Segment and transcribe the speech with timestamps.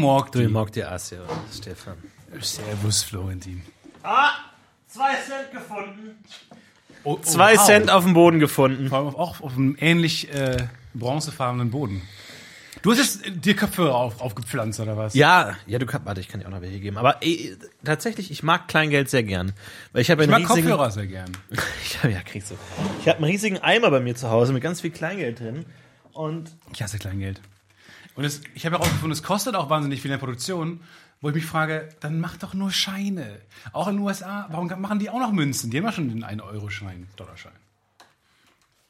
[0.00, 1.18] Morg, Du mag dir Ass, ja,
[1.52, 1.96] Stefan.
[2.40, 3.62] Servus, Florentin.
[4.04, 4.30] Ah,
[4.86, 6.22] zwei Cent gefunden.
[7.02, 8.88] Oh, Zwei Cent auf dem Boden gefunden.
[8.90, 12.02] Vor allem auch auf einem ähnlich äh, bronzefarbenen Boden.
[12.82, 15.14] Du hast jetzt äh, dir Kopfhörer auf, aufgepflanzt, oder was?
[15.14, 16.96] Ja, ja, du kannst, warte, ich kann dir auch noch welche geben.
[16.96, 19.52] Aber eh, tatsächlich, ich mag Kleingeld sehr gern.
[19.92, 21.32] Weil ich habe Ich einen mag riesigen, Kopfhörer sehr gern.
[21.84, 22.54] Ich hab, ja, kriegst du.
[23.00, 25.66] Ich habe einen riesigen Eimer bei mir zu Hause mit ganz viel Kleingeld drin.
[26.12, 27.40] Und Ich hasse Kleingeld.
[28.18, 30.80] Und es, ich habe ja auch gefunden, es kostet auch wahnsinnig viel in der Produktion,
[31.20, 33.38] wo ich mich frage, dann mach doch nur Scheine.
[33.72, 35.70] Auch in den USA, warum machen die auch noch Münzen?
[35.70, 37.52] Die haben ja schon den 1-Euro-Schein, Dollarschein.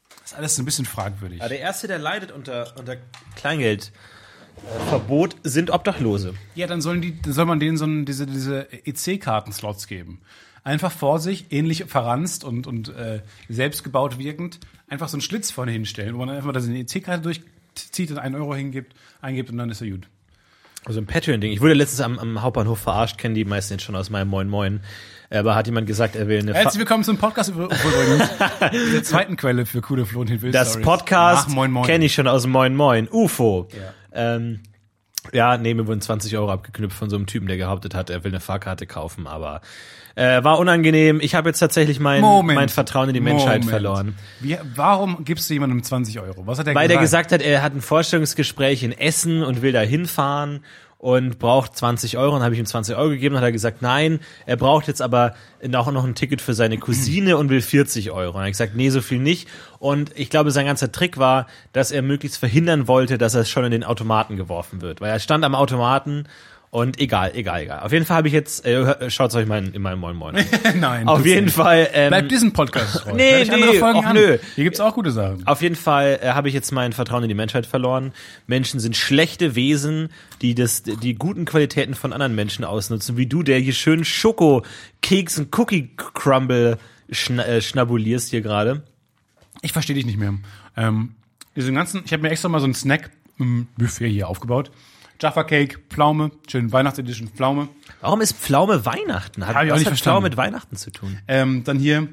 [0.09, 1.41] Das ist alles ein bisschen fragwürdig.
[1.41, 2.97] ja, der Erste, der leidet unter, unter
[3.37, 6.33] Kleingeldverbot, sind Obdachlose.
[6.55, 10.23] Ja, dann sollen die, dann soll man denen so ein, diese, diese EC-Karten-Slots geben.
[10.65, 15.73] Einfach vor sich, ähnlich verranzt und, und äh, selbstgebaut wirkend, einfach so einen Schlitz vorne
[15.73, 17.31] hinstellen, wo man einfach da seine EC-Karte
[17.85, 20.09] durchzieht und einen Euro hingibt, eingibt und dann ist er gut.
[20.85, 21.53] Also ein Patreon-Ding.
[21.53, 24.49] Ich wurde letztens am, am Hauptbahnhof verarscht, kennen die meisten jetzt schon aus meinem Moin
[24.49, 24.81] Moin.
[25.31, 28.31] Aber hat jemand gesagt, er will eine Fa Herzlich willkommen zum Podcast über- übrigens.
[28.93, 30.87] der zweiten Quelle für coole Florentin Will Das Stories.
[30.87, 31.49] Podcast
[31.85, 33.09] kenne ich schon aus Moin Moin.
[33.11, 33.69] UFO.
[33.73, 34.37] Ja.
[34.37, 34.61] Ähm,
[35.33, 38.25] ja, nee, mir wurden 20 Euro abgeknüpft von so einem Typen, der behauptet hat, er
[38.25, 39.61] will eine Fahrkarte kaufen, aber
[40.19, 41.21] äh, war unangenehm.
[41.21, 42.59] Ich habe jetzt tatsächlich mein, Moment.
[42.59, 43.71] mein Vertrauen in die Menschheit Moment.
[43.71, 44.15] verloren.
[44.41, 46.45] Wie, warum gibst du jemandem 20 Euro?
[46.47, 47.29] Was hat er Weil der gesagt?
[47.29, 50.65] gesagt hat, er hat ein Vorstellungsgespräch in Essen und will da hinfahren
[50.99, 52.35] und braucht 20 Euro.
[52.35, 53.35] Und habe ich ihm 20 Euro gegeben.
[53.35, 55.35] Dann hat er gesagt, nein, er braucht jetzt aber
[55.73, 58.31] auch noch ein Ticket für seine Cousine und will 40 Euro.
[58.31, 59.49] Und habe ich gesagt, nee, so viel nicht.
[59.79, 63.65] Und ich glaube, sein ganzer Trick war, dass er möglichst verhindern wollte, dass er schon
[63.65, 65.01] in den Automaten geworfen wird.
[65.01, 66.27] Weil er stand am Automaten
[66.71, 67.81] und egal, egal, egal.
[67.81, 70.37] Auf jeden Fall habe ich jetzt, äh, schaut's euch mal in, in meinem Moin Moin
[70.37, 70.45] an.
[70.81, 71.09] Nein.
[71.09, 71.55] Auf jeden nicht.
[71.55, 71.89] Fall.
[71.95, 73.13] Ähm, Bleibt diesen Podcast treu.
[73.17, 74.39] Nee, Hört nee, Folgen och, nö.
[74.55, 75.47] Hier gibt's auch gute Sachen.
[75.47, 78.13] Auf jeden Fall äh, habe ich jetzt mein Vertrauen in die Menschheit verloren.
[78.47, 80.11] Menschen sind schlechte Wesen,
[80.43, 84.63] die das, die guten Qualitäten von anderen Menschen ausnutzen, wie du, der hier schön Schoko,
[85.01, 86.79] Keks und Cookie Crumble
[87.11, 88.83] schna äh, schnabulierst hier gerade.
[89.63, 90.35] Ich verstehe dich nicht mehr.
[90.77, 91.15] Ähm,
[91.57, 94.71] diesen ganzen, ich habe mir extra mal so ein Snack-Buffet hier aufgebaut.
[95.21, 97.69] Jaffa Cake, Pflaume, schön Weihnachtsedition Pflaume.
[98.01, 99.47] Warum ist Pflaume Weihnachten?
[99.47, 100.03] Hat, Hab ich auch was nicht hat verstanden.
[100.17, 101.19] Pflaume mit Weihnachten zu tun?
[101.27, 102.09] Ähm, dann hier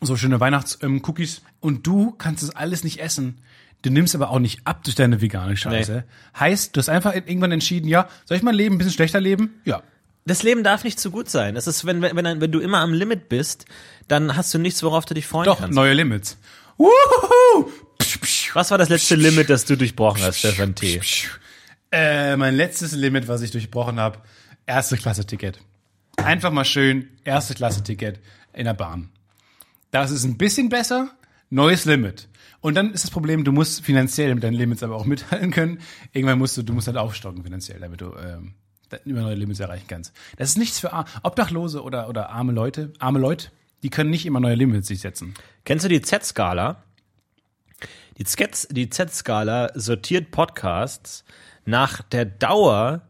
[0.00, 1.42] so schöne Weihnachts-Cookies.
[1.60, 3.38] Und du kannst das alles nicht essen.
[3.82, 6.04] Du nimmst aber auch nicht ab durch deine vegane Scheiße.
[6.38, 9.60] Heißt, du hast einfach irgendwann entschieden, ja, soll ich mein Leben ein bisschen schlechter leben?
[9.64, 9.82] Ja.
[10.24, 11.56] Das Leben darf nicht zu gut sein.
[11.56, 13.64] Das ist, wenn, wenn, wenn, wenn du immer am Limit bist,
[14.06, 15.74] dann hast du nichts, worauf du dich freuen Doch, kannst.
[15.74, 16.38] neue Limits.
[16.78, 17.70] Wuhu!
[18.54, 21.00] Was war das letzte Limit, das du durchbrochen hast, Stefan T?
[21.92, 24.18] Äh, mein letztes Limit, was ich durchbrochen habe,
[24.64, 25.60] erste Klasse Ticket.
[26.16, 28.18] einfach mal schön erste Klasse Ticket
[28.54, 29.10] in der Bahn.
[29.90, 31.10] Das ist ein bisschen besser,
[31.50, 32.28] neues Limit.
[32.62, 35.80] Und dann ist das Problem, du musst finanziell mit deinen Limits aber auch mithalten können.
[36.12, 38.54] Irgendwann musst du, du musst halt aufstocken finanziell, damit du ähm,
[39.04, 40.14] über neue Limits erreichen kannst.
[40.38, 42.94] Das ist nichts für Ar Obdachlose oder, oder arme Leute.
[43.00, 43.50] Arme Leute,
[43.82, 45.34] die können nicht immer neue Limits sich setzen.
[45.64, 46.84] Kennst du die Z-Skala?
[48.16, 51.24] Die Z-Skala sortiert Podcasts
[51.64, 53.02] nach der Dauer,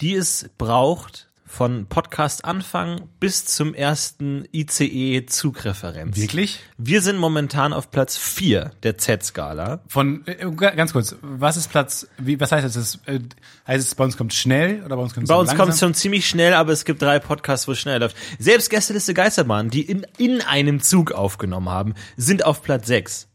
[0.00, 6.16] die es braucht, von Podcast Anfang bis zum ersten ICE Zugreferenz.
[6.16, 6.60] Wirklich?
[6.78, 9.80] Wir sind momentan auf Platz 4 der Z-Skala.
[9.86, 12.08] Von äh, ganz kurz, was ist Platz?
[12.16, 13.00] Wie, was heißt das?
[13.04, 13.20] Äh,
[13.66, 15.80] heißt es bei uns kommt schnell oder bei uns kommt es Bei uns kommt es
[15.80, 18.16] schon ziemlich schnell, aber es gibt drei Podcasts, wo es schnell läuft.
[18.38, 23.28] Selbst Gästeliste Geisterbahn, die in, in einem Zug aufgenommen haben, sind auf Platz 6.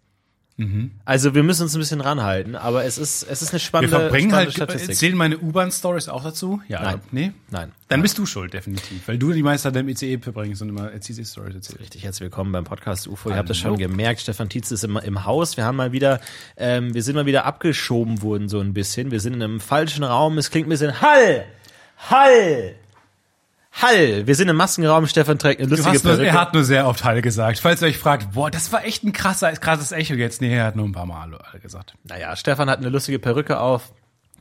[1.05, 3.95] Also wir müssen uns ein bisschen ranhalten, aber es ist, es ist eine Wir spannende,
[3.95, 4.95] verbringen spannende halt, Statistik.
[4.95, 6.61] zählen meine U-Bahn-Stories auch dazu?
[6.67, 7.01] Ja, Nein.
[7.11, 7.31] Nee?
[7.51, 7.71] Nein.
[7.89, 9.07] Dann bist du schuld, definitiv.
[9.07, 11.79] Weil du die meiste Zeit im ICE verbringst und immer ICE-Stories erzählst.
[11.79, 13.29] Richtig, herzlich willkommen beim Podcast UFO.
[13.29, 15.57] Ihr habt das schon gemerkt, Stefan Tietz ist im, im Haus.
[15.57, 16.19] Wir haben mal wieder,
[16.57, 19.11] ähm, wir sind mal wieder abgeschoben worden so ein bisschen.
[19.11, 20.39] Wir sind in einem falschen Raum.
[20.39, 21.45] Es klingt ein bisschen Hall,
[21.97, 22.75] Hall,
[23.81, 24.25] Hall.
[24.27, 25.07] Wir sind im Maskenraum.
[25.07, 26.29] Stefan trägt eine lustige hast nur, Perücke.
[26.29, 27.59] er hat nur sehr oft Hall gesagt.
[27.59, 30.41] Falls ihr euch fragt, boah, das war echt ein krasser, krasses Echo jetzt.
[30.41, 31.93] Nee, er hat nur ein paar Mal Hall gesagt.
[32.03, 33.91] Naja, Stefan hat eine lustige Perücke auf.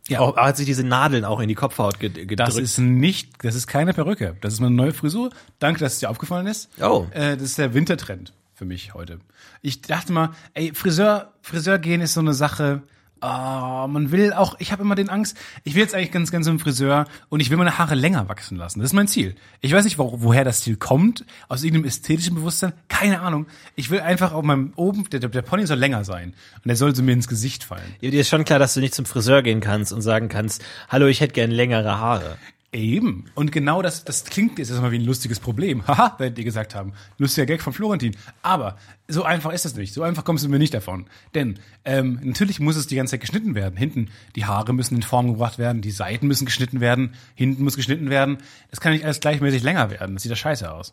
[0.08, 0.20] Ja.
[0.20, 2.38] Auch, hat sich diese Nadeln auch in die Kopfhaut ged- gedrückt.
[2.38, 4.36] Das ist nicht, das ist keine Perücke.
[4.40, 5.30] Das ist meine neue Frisur.
[5.58, 6.70] Danke, dass es dir aufgefallen ist.
[6.80, 7.06] Oh.
[7.10, 9.18] Äh, das ist der Wintertrend für mich heute.
[9.62, 12.82] Ich dachte mal, ey, Friseur, Friseur gehen ist so eine Sache.
[13.20, 16.44] Ah, man will auch, ich habe immer den Angst, ich will jetzt eigentlich ganz, ganz
[16.44, 18.80] zum Friseur und ich will meine Haare länger wachsen lassen.
[18.80, 19.34] Das ist mein Ziel.
[19.62, 23.46] Ich weiß nicht, wo, woher das Ziel kommt, aus irgendeinem ästhetischen Bewusstsein, keine Ahnung.
[23.74, 26.94] Ich will einfach auf meinem oben, der, der Pony soll länger sein und der soll
[26.94, 27.96] so mir ins Gesicht fallen.
[28.02, 31.06] Dir ist schon klar, dass du nicht zum Friseur gehen kannst und sagen kannst, hallo,
[31.06, 32.36] ich hätte gern längere Haare.
[32.72, 33.26] Eben.
[33.34, 35.86] Und genau das, das klingt jetzt erstmal wie ein lustiges Problem.
[35.86, 36.92] Haha, werdet ihr gesagt haben.
[37.16, 38.14] Lustiger Gag von Florentin.
[38.42, 38.76] Aber
[39.08, 39.94] so einfach ist es nicht.
[39.94, 41.06] So einfach kommst du mir nicht davon.
[41.34, 43.76] Denn ähm, natürlich muss es die ganze Zeit geschnitten werden.
[43.76, 47.76] Hinten, die Haare müssen in Form gebracht werden, die Seiten müssen geschnitten werden, hinten muss
[47.76, 48.38] geschnitten werden.
[48.70, 50.14] Das kann nicht alles gleichmäßig länger werden.
[50.16, 50.92] Das sieht ja scheiße aus.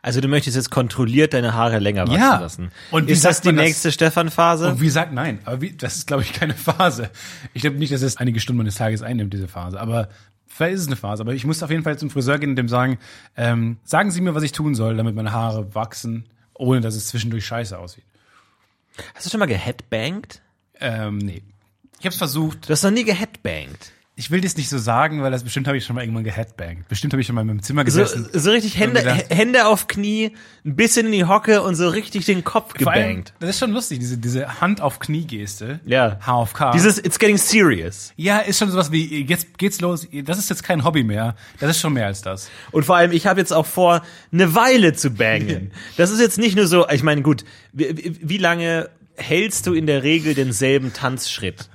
[0.00, 2.38] Also du möchtest jetzt kontrolliert deine Haare länger wachsen Ja.
[2.40, 2.70] lassen.
[2.90, 3.56] Und ist das die das?
[3.56, 4.68] nächste Stefan-Phase?
[4.70, 5.40] Und wie sagt nein?
[5.44, 7.10] Aber wie, das ist, glaube ich, keine Phase.
[7.52, 9.80] Ich glaube nicht, dass es einige Stunden meines Tages einnimmt, diese Phase.
[9.80, 10.08] Aber
[10.58, 11.22] vielleicht ist es eine Phase.
[11.22, 12.98] Aber ich muss auf jeden Fall zum Friseur gehen und dem sagen,
[13.36, 16.24] ähm, sagen Sie mir, was ich tun soll, damit meine Haare wachsen,
[16.54, 18.04] ohne dass es zwischendurch scheiße aussieht.
[19.14, 20.42] Hast du schon mal geheadbangt?
[20.80, 21.42] Ähm, nee.
[22.00, 22.68] Ich habe es versucht.
[22.68, 23.92] Du hast noch nie geheadbangt.
[24.20, 26.88] Ich will das nicht so sagen, weil das bestimmt habe ich schon mal irgendwann geheadbangt.
[26.88, 28.28] Bestimmt habe ich schon mal in meinem Zimmer So, gesessen.
[28.32, 30.32] so richtig Hände, gedacht- Hände auf Knie,
[30.66, 33.32] ein bisschen in die Hocke und so richtig den Kopf gebankt.
[33.38, 35.78] das ist schon lustig, diese, diese Hand auf Knie-Geste.
[35.86, 36.18] Ja.
[36.20, 36.72] H auf K.
[36.72, 38.12] Dieses It's getting serious.
[38.16, 40.08] ja, ist schon sowas wie, jetzt geht's los.
[40.24, 41.36] Das ist jetzt kein Hobby mehr.
[41.60, 42.50] Das ist schon mehr als das.
[42.72, 45.70] Und vor allem, ich habe jetzt auch vor, eine Weile zu bangen.
[45.96, 49.86] Das ist jetzt nicht nur so, ich meine, gut, wie- wie lange hältst du in
[49.86, 51.68] der Regel denselben Tanzschritt?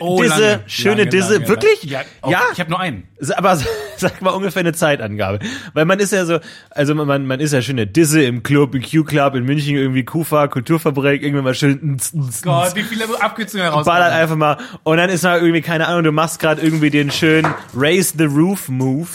[0.00, 1.82] Oh, Disse, lange, schöne lange, Disse, lange, wirklich?
[1.84, 2.42] Ja, ja?
[2.52, 3.04] Ich habe nur einen.
[3.36, 3.58] Aber
[3.96, 5.38] sag mal ungefähr eine Zeitangabe.
[5.74, 6.40] Weil man ist ja so,
[6.70, 10.04] also man, man ist ja schön eine Disse im Club, im Q-Club in München, irgendwie
[10.04, 11.98] Kufa, Kulturfabrik, irgendwann mal schön
[12.42, 13.86] Gott, wie viele Abkürzungen heraus.
[13.86, 17.10] ballert einfach mal und dann ist mal irgendwie, keine Ahnung, du machst gerade irgendwie den
[17.10, 19.08] schönen Raise the Roof Move,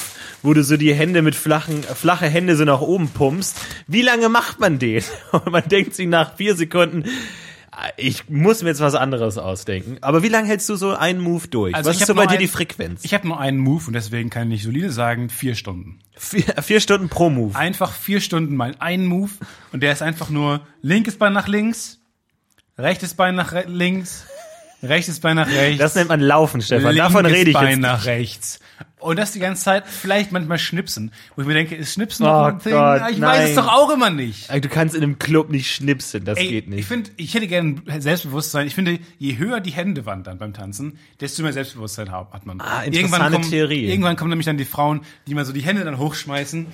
[0.44, 3.58] wo du so die Hände mit flachen, flache Hände so nach oben pumpst.
[3.88, 5.04] Wie lange macht man den?
[5.32, 7.04] Und man denkt sich nach vier Sekunden,
[7.98, 9.98] ich muss mir jetzt was anderes ausdenken.
[10.02, 11.76] Aber wie lange hältst du so einen Move durch?
[11.76, 13.02] Also was ich ist so bei dir ein- die Frequenz?
[13.04, 16.00] Ich habe nur einen Move und deswegen kann ich solide sagen, vier Stunden.
[16.16, 17.56] Vier, vier Stunden pro Move.
[17.56, 19.32] Einfach vier Stunden mal einen Move
[19.72, 22.00] und der ist einfach nur linkes Bein nach links,
[22.78, 24.26] rechtes Bein nach re links,
[24.84, 25.80] rechtes Bein nach rechts.
[25.80, 26.96] Das nennt man Laufen, Stefan.
[26.96, 27.80] Davon rede ich Bein jetzt.
[27.80, 28.60] nach rechts.
[29.00, 31.12] Und das die ganze Zeit, vielleicht manchmal schnipsen.
[31.36, 32.74] Wo ich mir denke, ist Schnipsen Oh noch ein Ding?
[32.74, 33.30] Gott, ich nein.
[33.30, 34.52] weiß es doch auch immer nicht.
[34.52, 36.80] Du kannst in einem Club nicht schnipsen, das Ey, geht nicht.
[36.80, 38.66] Ich finde, ich hätte gerne Selbstbewusstsein.
[38.66, 42.60] Ich finde, je höher die Hände wandern beim Tanzen, desto mehr Selbstbewusstsein hat hat man.
[42.60, 43.86] Ah, interessante irgendwann kommen, Theorie.
[43.86, 46.66] Irgendwann kommen nämlich dann die Frauen, die mal so die Hände dann hochschmeißen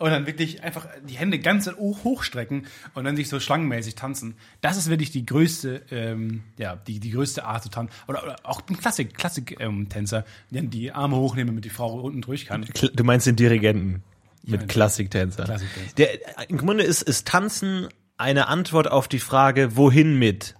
[0.00, 4.34] und dann wirklich einfach die Hände ganz hoch hochstrecken und dann sich so schlangenmäßig tanzen.
[4.62, 7.94] Das ist wirklich die größte, ähm, ja, die, die größte Art zu tanzen.
[8.08, 12.22] Oder, oder auch ein Klassik, Klassik ähm, Tänzer, die Arme hochnehmen, damit die Frau unten
[12.22, 12.66] durch kann.
[12.94, 14.02] Du meinst den Dirigenten
[14.42, 15.44] mit Klassiktänzer.
[15.44, 15.94] Klassiktänzer.
[15.96, 20.54] Der, Im Grunde ist, ist Tanzen eine Antwort auf die Frage, wohin mit?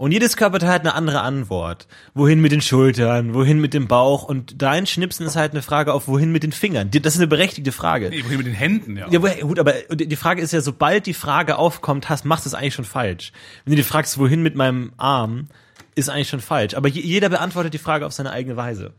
[0.00, 1.86] Und jedes Körperteil hat eine andere Antwort.
[2.14, 4.22] Wohin mit den Schultern, wohin mit dem Bauch?
[4.22, 6.90] Und dein Schnipsen ist halt eine Frage auf wohin mit den Fingern.
[6.90, 8.08] Das ist eine berechtigte Frage.
[8.08, 9.08] Nee, wohin mit den Händen, ja.
[9.10, 12.48] Ja, woher- gut, aber die Frage ist ja, sobald die Frage aufkommt, hast, machst du
[12.48, 13.32] es eigentlich schon falsch.
[13.66, 15.48] Wenn du dich fragst, wohin mit meinem Arm,
[15.94, 16.72] ist eigentlich schon falsch.
[16.72, 18.94] Aber je, jeder beantwortet die Frage auf seine eigene Weise.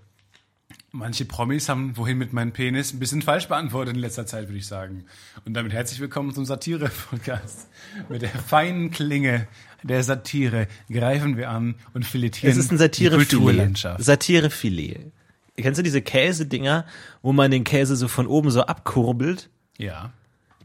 [0.93, 4.57] Manche Promis haben wohin mit meinem Penis ein bisschen falsch beantwortet in letzter Zeit, würde
[4.57, 5.05] ich sagen.
[5.45, 7.69] Und damit herzlich willkommen zum Satire-Podcast.
[8.10, 9.48] Mit der feinen Klinge
[9.83, 13.29] der Satire greifen wir an und filetieren Es ist ein die Satirefilet.
[13.29, 14.03] Kulturlandschaft.
[14.03, 15.13] Satirefilet.
[15.55, 16.86] Kennst du diese Käsedinger,
[17.21, 19.50] wo man den Käse so von oben so abkurbelt?
[19.77, 20.12] Ja.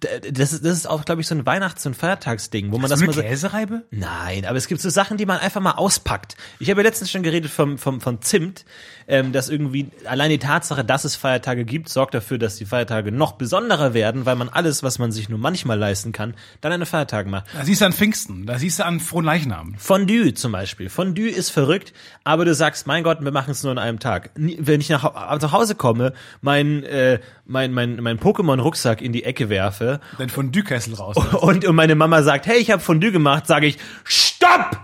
[0.00, 3.00] Das ist, das ist auch, glaube ich, so ein Weihnachts- und Feiertagsding, wo man das
[3.00, 3.82] So mal so, Käsereibe?
[3.90, 6.36] Nein, aber es gibt so Sachen, die man einfach mal auspackt.
[6.58, 8.66] Ich habe ja letztens schon geredet vom, vom, von Zimt,
[9.08, 13.10] ähm, dass irgendwie allein die Tatsache, dass es Feiertage gibt, sorgt dafür, dass die Feiertage
[13.10, 16.80] noch besonderer werden, weil man alles, was man sich nur manchmal leisten kann, dann an
[16.80, 17.46] den Feiertagen macht.
[17.54, 19.76] Da siehst du an Pfingsten, da siehst du an Frohnleichnam.
[19.78, 20.90] Fondue zum Beispiel.
[20.90, 24.30] Fondue ist verrückt, aber du sagst, mein Gott, wir machen es nur an einem Tag.
[24.34, 25.04] Wenn ich nach,
[25.40, 26.12] nach Hause komme,
[26.42, 29.85] mein, äh, mein, mein, mein Pokémon-Rucksack in die Ecke werfe
[30.18, 31.16] Dann von Dükessel raus.
[31.40, 34.78] und, und meine Mama sagt, hey, ich habe Fondue gemacht, sage ich, stopp!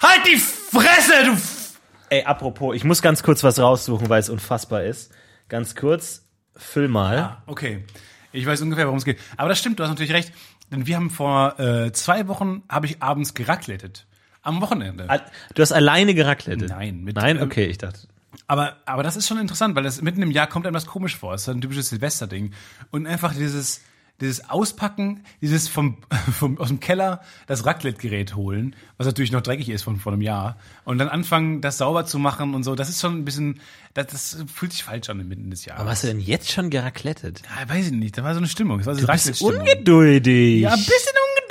[0.00, 1.60] halt die Fresse, du F
[2.10, 5.10] Ey, apropos, ich muss ganz kurz was raussuchen, weil es unfassbar ist.
[5.48, 7.18] Ganz kurz, füll mal.
[7.18, 7.84] Ah, okay.
[8.32, 9.18] Ich weiß ungefähr, worum es geht.
[9.36, 10.32] Aber das stimmt, du hast natürlich recht.
[10.70, 14.06] Denn wir haben vor äh, zwei Wochen, habe ich abends geraclettet.
[14.42, 15.08] Am Wochenende.
[15.54, 16.68] Du hast alleine geraclettet?
[16.68, 18.06] Nein, mit- Nein, ähm, okay, ich dachte.
[18.46, 21.16] Aber, aber das ist schon interessant, weil das mitten im Jahr kommt einem das komisch
[21.16, 21.32] vor.
[21.34, 22.52] Es ist ein typisches Silvesterding.
[22.90, 23.80] Und einfach dieses,
[24.20, 25.98] dieses Auspacken, dieses vom,
[26.38, 30.22] vom, aus dem Keller das Raclette-Gerät holen, was natürlich noch dreckig ist von vor einem
[30.22, 33.60] Jahr, und dann anfangen, das sauber zu machen und so, das ist schon ein bisschen,
[33.94, 35.80] das, das fühlt sich falsch an mitten des Jahres.
[35.80, 37.42] Aber hast du denn jetzt schon geraclettet?
[37.44, 38.78] Ja, weiß ich nicht, da war so eine Stimmung.
[38.78, 40.60] Das war so Du bist ungeduldig.
[40.60, 41.43] Ja, ein bisschen ungeduldig.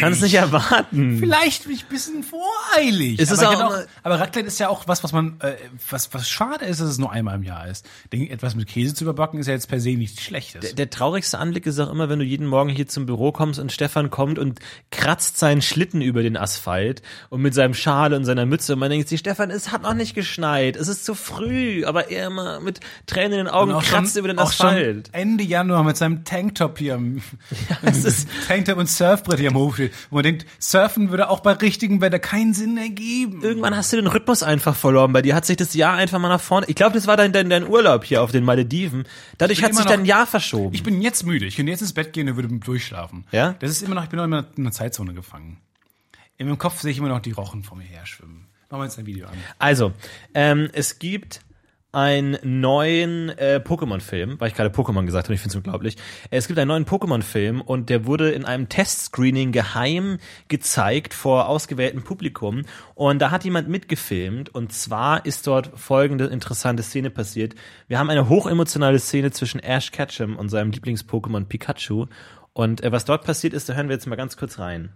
[0.00, 1.18] Kannst nicht erwarten.
[1.18, 3.18] Vielleicht bin ich ein bisschen voreilig.
[3.18, 5.54] Ist aber, auch kann immer- aber Raclette ist ja auch was, was man, äh,
[5.90, 7.86] was, was schade ist, dass es nur einmal im Jahr ist.
[8.12, 10.74] Denk, etwas mit Käse zu überbacken ist ja jetzt per se nichts Schlechtes.
[10.74, 13.72] Der traurigste Anblick ist auch immer, wenn du jeden Morgen hier zum Büro kommst und
[13.72, 18.46] Stefan kommt und kratzt seinen Schlitten über den Asphalt und mit seinem Schal und seiner
[18.46, 21.84] Mütze und man denkt sich, Stefan, es hat noch nicht geschneit, es ist zu früh,
[21.84, 25.08] aber er immer mit Tränen in den Augen kratzt über den auch schon Asphalt.
[25.12, 26.98] Ende Januar mit seinem Tanktop hier
[27.82, 29.92] ist- Tanktop und Surfbrett hier am Hof steht.
[30.10, 33.42] Wo man denkt, Surfen würde auch bei richtigem Wetter keinen Sinn ergeben.
[33.42, 35.12] Irgendwann hast du den Rhythmus einfach verloren.
[35.12, 36.66] Bei dir hat sich das Jahr einfach mal nach vorne.
[36.68, 39.04] Ich glaube, das war dein, dein, dein Urlaub hier auf den Malediven.
[39.38, 40.74] Dadurch hat sich noch- dein Jahr verschoben.
[40.74, 41.46] Ich bin jetzt müde.
[41.46, 43.24] Ich könnte jetzt ins Bett gehen und würde durchschlafen.
[43.32, 43.54] Ja?
[43.60, 45.58] Das ist immer noch, ich bin noch immer in einer Zeitzone gefangen.
[46.36, 48.46] In meinem Kopf sehe ich immer noch die Rochen vor mir her schwimmen.
[48.70, 49.34] Machen wir jetzt ein Video an.
[49.58, 49.92] Also,
[50.34, 51.40] ähm, es gibt
[51.90, 55.96] einen neuen äh, Pokémon-Film, weil ich gerade Pokémon gesagt habe, ich finde es unglaublich.
[56.30, 60.18] Es gibt einen neuen Pokémon-Film und der wurde in einem Testscreening geheim
[60.48, 62.64] gezeigt vor ausgewähltem Publikum
[62.94, 67.54] und da hat jemand mitgefilmt und zwar ist dort folgende interessante Szene passiert.
[67.86, 72.06] Wir haben eine hochemotionale Szene zwischen Ash Ketchum und seinem Lieblings-Pokémon Pikachu
[72.52, 74.90] und äh, was dort passiert ist, da hören wir jetzt mal ganz kurz rein.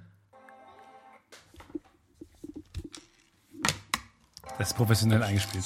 [4.58, 5.64] Das ist professionell eingespielt.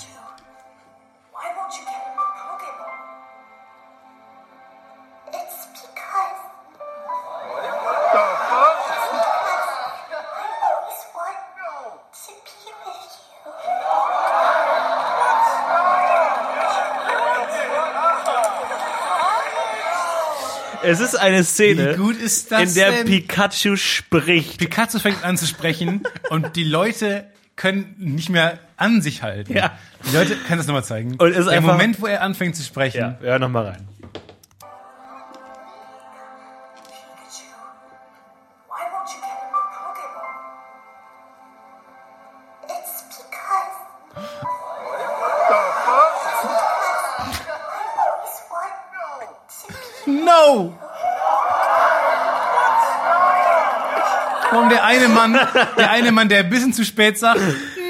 [20.87, 23.07] Es ist eine Szene, Wie gut ist das in der denn?
[23.07, 24.59] Pikachu spricht.
[24.59, 27.26] Pikachu fängt an zu sprechen und die Leute
[27.57, 29.55] können nicht mehr an sich halten.
[29.55, 29.73] Ja.
[30.11, 31.16] Die Leute, kann das nochmal zeigen?
[31.16, 33.00] Und ist Der einfach- Moment, wo er anfängt zu sprechen.
[33.00, 33.88] Ja, hör noch mal rein.
[55.78, 57.40] der eine Mann, der ein bisschen zu spät sagt,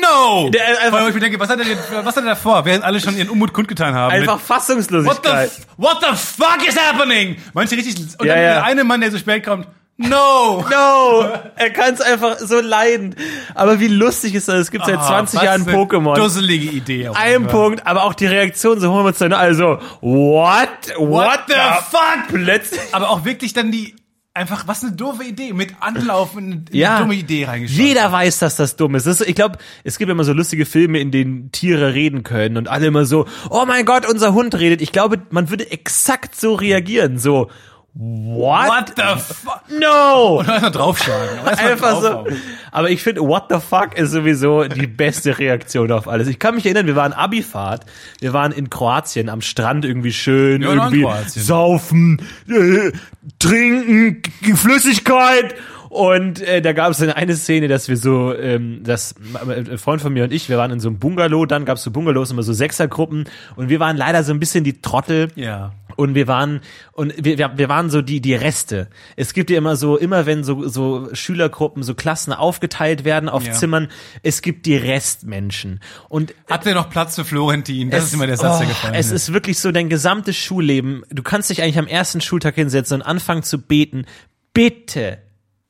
[0.03, 0.51] no!
[0.51, 2.65] Der einfach- wo ich mir denke, was hat er denn, was hat er davor?
[2.65, 4.13] Während alle schon ihren Unmut kundgetan haben.
[4.13, 5.51] Einfach mit, what the, Fassungslosigkeit.
[5.77, 7.37] what the fuck is happening?
[7.55, 8.49] Manche richtig, und Ja, dann ja.
[8.55, 9.67] der eine Mann, der so spät kommt,
[9.99, 10.65] no!
[10.71, 11.25] No,
[11.57, 13.15] er kann es einfach so leiden.
[13.55, 14.57] Aber wie lustig ist das?
[14.57, 16.15] Es gibt seit 20 Ah, was Jahren eine Pokémon.
[16.17, 17.09] Dusselige Idee.
[17.15, 17.47] Ein.
[17.47, 19.39] Punkt, aber auch die Reaktion so hochemotional.
[19.39, 20.69] Also, what?
[20.99, 21.55] What, the
[21.91, 22.29] fuck?
[22.29, 22.81] Plötzlich.
[22.93, 23.97] Aber auch wirklich dann die,
[24.37, 25.53] einfach, was eine doofe Idee.
[25.53, 27.79] Mit Anlauf in eine Ja, dumme Idee reingeschaut.
[27.79, 29.07] jeder weiß, dass das dumm ist.
[29.07, 32.57] Das ist ich glaube, es gibt immer so lustige Filme, in denen Tiere reden können
[32.57, 34.81] und alle immer so, oh mein Gott, unser Hund redet.
[34.83, 37.19] Ich glaube, man würde exakt so reagieren.
[37.19, 37.51] So,
[37.99, 38.69] what?
[38.69, 39.63] What the fuck?
[39.71, 40.39] No!
[40.41, 41.39] Und erstmal draufschlagen.
[41.47, 42.27] Einfach so.
[42.71, 46.29] Aber ich finde, what the fuck ist sowieso die beste Reaktion auf alles.
[46.29, 47.87] Ich kann mich erinnern, wir waren Abifahrt,
[48.21, 52.93] wir waren in Kroatien am Strand irgendwie schön, in irgendwie saufen, äh,
[53.39, 54.23] trinken,
[54.57, 55.55] Flüssigkeit
[55.97, 59.15] Und äh, da gab es dann eine Szene, dass wir so, ähm, das
[59.49, 61.85] ein Freund von mir und ich, wir waren in so einem Bungalow, dann gab es
[61.85, 63.25] so Bungalows immer so Sechsergruppen
[63.57, 65.29] und wir waren leider so ein bisschen die Trottel.
[65.37, 65.73] Ja.
[65.97, 66.61] Und wir waren
[66.93, 68.89] und wir, wir, waren so die die Reste.
[69.17, 73.47] Es gibt ja immer so immer wenn so so Schülergruppen, so Klassen aufgeteilt werden auf
[73.47, 73.53] Ja.
[73.55, 73.89] Zimmern,
[74.23, 75.81] es gibt die Restmenschen.
[76.11, 77.89] Und Habt ihr noch Platz für Florentin?
[77.89, 81.05] Das ist immer der Satz, der oh, gefallen Es ist wirklich so dein gesamtes Schulleben.
[81.09, 84.05] Du kannst dich eigentlich am ersten Schultag hinsetzen und anfangen zu beten.
[84.53, 85.19] Bitte,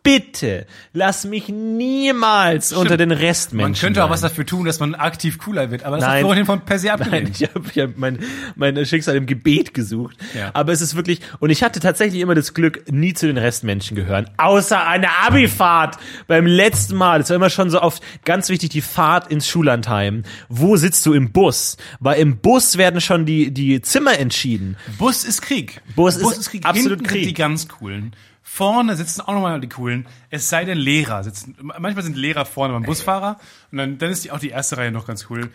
[0.07, 3.73] bitte, lass mich niemals unter den Restmenschen.
[3.73, 6.15] Man könnte auch was dafür tun, dass man aktiv cooler wird, aber das Nein.
[6.15, 7.31] hat Florentin von per se Nein, abgelehnt.
[7.41, 8.21] ich habe hab mein,
[8.55, 10.17] mein Schicksal im Gebet gesucht.
[10.35, 10.51] Ja.
[10.55, 13.97] Aber es ist wirklich, und ich hatte tatsächlich immer das Glück, nie zu den Restmenschen
[13.97, 14.31] gehören.
[14.37, 15.99] Außer eine Abifahrt
[16.29, 17.21] beim letzten Mal.
[17.21, 20.23] Es war immer schon so oft ganz wichtig, die Fahrt ins Schullandheim.
[20.49, 21.79] Wo sitzt du im Bus?
[21.99, 24.77] Weil im Bus werden schon die, die Zimmer entschieden.
[24.99, 25.81] Bus ist Krieg.
[25.97, 27.25] Bus ist absolut Hinten Krieg.
[27.25, 28.15] sind die ganz coolen.
[28.57, 30.07] Vorne sitzen auch nochmal die coolen.
[30.31, 31.57] Es sei denn Lehrer sitzen.
[31.61, 33.39] Manchmal sind Lehrer vorne beim Busfahrer
[33.71, 35.51] und dann, dann ist die, auch die erste Reihe noch ganz cool.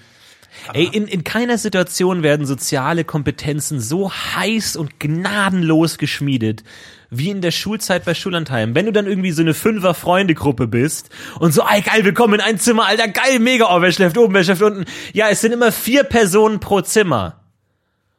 [0.73, 6.63] Ey, in, in keiner Situation werden soziale Kompetenzen so heiß und gnadenlos geschmiedet
[7.09, 8.75] wie in der Schulzeit bei Schullandheim.
[8.75, 12.41] Wenn du dann irgendwie so eine Fünfer-Freunde-Gruppe bist und so, ey, geil, wir kommen in
[12.41, 14.85] ein Zimmer, Alter, geil, mega, oh, wer schläft oben, wer schläft unten.
[15.11, 17.41] Ja, es sind immer vier Personen pro Zimmer.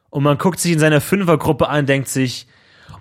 [0.09, 2.47] Und man guckt sich in seiner Fünfergruppe an und denkt sich,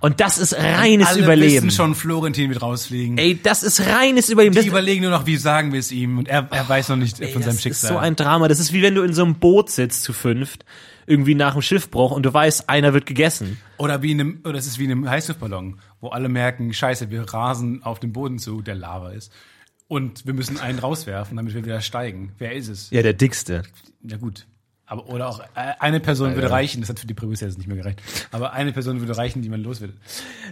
[0.02, 1.54] und das ist reines Alle Überleben.
[1.54, 3.16] wissen schon, Florentin wird rausfliegen.
[3.16, 4.52] Ey, das ist reines Überleben.
[4.52, 6.96] die Das, überlegen nur noch, wie sagen wir es ihm und er, er weiß noch
[6.96, 7.92] nicht von seinem das ist Schicksal.
[7.92, 8.48] so ein Drama.
[8.48, 10.64] Das ist wie wenn du in so einem Boot sitzt zu fünft,
[11.06, 13.58] irgendwie nach dem Schiffbruch und du weißt, einer wird gegessen.
[13.78, 17.10] Oder wie in einem, oder es ist wie in einem Heißluftballon, wo alle merken, scheiße,
[17.10, 19.32] wir rasen auf den Boden zu, der Lava ist.
[19.88, 22.32] Und wir müssen einen rauswerfen, damit wir wieder steigen.
[22.38, 22.90] Wer ist es?
[22.90, 23.62] Ja, der dickste.
[24.02, 24.46] Ja gut.
[24.92, 27.66] Aber, oder auch äh, eine Person würde reichen, das hat für die Prämisse jetzt nicht
[27.66, 28.02] mehr gereicht.
[28.30, 29.94] Aber eine Person würde reichen, die man los wird.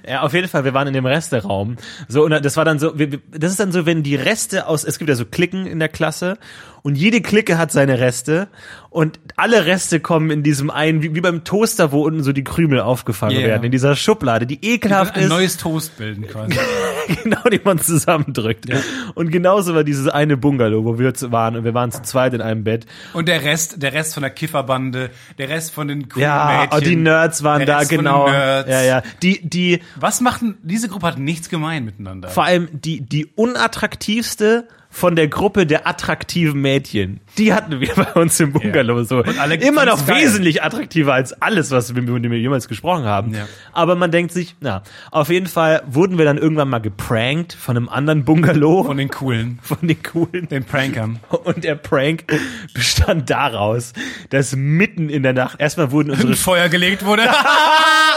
[0.09, 1.77] Ja, auf jeden Fall, wir waren in dem Resteraum.
[2.09, 4.85] So, und das war dann so, wir- das ist dann so, wenn die Reste aus,
[4.85, 6.39] es gibt ja so Klicken in der Klasse
[6.83, 8.49] und jede Clique hat seine Reste
[8.91, 12.43] und alle Reste kommen in diesem einen, wie, wie beim Toaster, wo unten so die
[12.45, 13.47] Krümel aufgefangen Yeah.
[13.49, 15.29] werden, in dieser Schublade, die ekelhaft Ein ist.
[15.29, 16.57] neues Toast bilden quasi.
[17.23, 18.67] genau, die man zusammendrückt.
[19.15, 22.41] Und genauso war dieses eine Bungalow, wo wir waren und wir waren zu zweit in
[22.41, 22.87] einem Bett.
[23.13, 26.79] Und der Rest, der Rest von der Kifferbande, der Rest von den coolen Ja, Mädchen.
[26.79, 28.29] oh, die Nerds waren da, genau.
[28.29, 28.69] Nerds.
[28.71, 29.03] Ja, ja.
[29.23, 32.29] Die, die, Was machten, diese Gruppe hat nichts gemein miteinander.
[32.29, 37.21] vor allem die, die unattraktivste von der Gruppe der attraktiven Mädchen.
[37.39, 39.23] Die hatten wir bei uns im Bungalow so.
[39.41, 40.23] alle Immer noch geil.
[40.25, 43.33] wesentlich attraktiver als alles, was wir mit dem wir jemals gesprochen haben.
[43.33, 43.47] Ja.
[43.73, 47.77] Aber man denkt sich, na, auf jeden Fall wurden wir dann irgendwann mal geprankt von
[47.77, 48.83] einem anderen Bungalow.
[48.85, 50.49] Von den coolen, von den coolen.
[50.49, 51.21] den Prankern.
[51.45, 52.25] Und der Prank
[52.75, 53.93] bestand daraus,
[54.31, 57.23] dass mitten in der Nacht, erstmal wurden unsere Feuer gelegt wurde.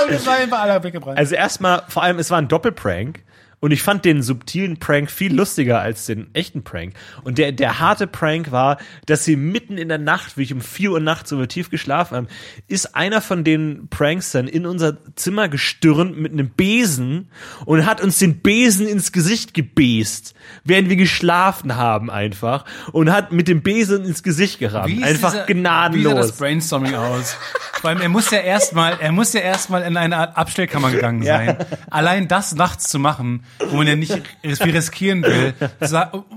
[0.08, 1.20] und es war einfach alle weggebrannt.
[1.20, 3.20] Also erstmal, vor allem, es war ein Doppelprank.
[3.64, 6.96] Und ich fand den subtilen Prank viel lustiger als den echten Prank.
[7.24, 10.60] Und der, der harte Prank war, dass sie mitten in der Nacht, wie ich um
[10.60, 12.28] 4 Uhr nachts so tief geschlafen haben,
[12.68, 17.30] ist einer von den Prankstern in unser Zimmer gestürmt mit einem Besen
[17.66, 20.34] und hat uns den Besen ins Gesicht gebest,
[20.66, 22.66] während wir geschlafen haben einfach.
[22.92, 25.02] Und hat mit dem Besen ins Gesicht gerammt.
[25.02, 26.32] Einfach dieser- Wie sah das gnadenlos.
[26.34, 27.38] Brainstorming aus?
[27.80, 31.24] Vor allem, er muss ja erstmal, er muss ja erstmal in eine Art Abstellkammer gegangen
[31.24, 31.38] Ja.
[31.38, 31.58] sein.
[31.90, 34.14] Allein das nachts zu machen, wo man ja nicht
[34.44, 35.54] viel riskieren will,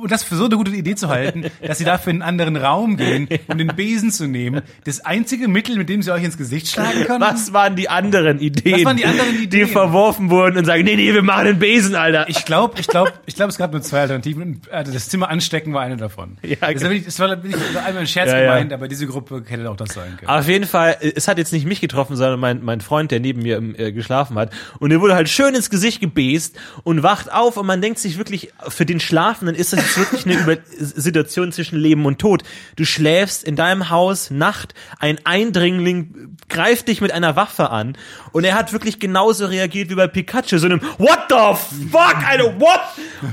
[0.00, 2.56] und das für so eine gute Idee zu halten, dass sie dafür in einen anderen
[2.56, 4.62] Raum gehen, um den Besen zu nehmen.
[4.84, 7.20] Das einzige Mittel, mit dem sie euch ins Gesicht schlagen können.
[7.20, 8.76] Was waren die anderen Ideen?
[8.78, 9.68] Was waren die anderen Die Ideen?
[9.68, 12.28] verworfen wurden und sagen, nee, nee, wir machen den Besen, Alter.
[12.28, 14.60] Ich glaube, ich glaube, ich glaube, es gab nur zwei Alternativen.
[14.70, 16.36] äh, Das Zimmer anstecken war eine davon.
[16.42, 18.52] Ja, das, war, wirklich- das war wirklich einmal ein Scherz Ja, ja.
[18.54, 20.28] gemeint, aber diese Gruppe hätte auch das sein können.
[20.30, 23.42] Auf jeden Fall, es hat jetzt nicht mich getroffen, sondern mein, mein Freund, der neben
[23.42, 24.52] mir äh, geschlafen hat.
[24.78, 28.18] Und der wurde halt schön ins Gesicht gebest und wacht auf und man denkt sich
[28.18, 32.42] wirklich, für den Schlafenden ist das jetzt wirklich eine Über Situation zwischen Leben und Tod.
[32.74, 37.96] Du schläfst in deinem Haus Nacht, ein Eindringling greift dich mit einer Waffe an
[38.32, 42.58] und er hat wirklich genauso reagiert wie bei Pikachu, so einem What the fuck, Alter,
[42.58, 42.80] what?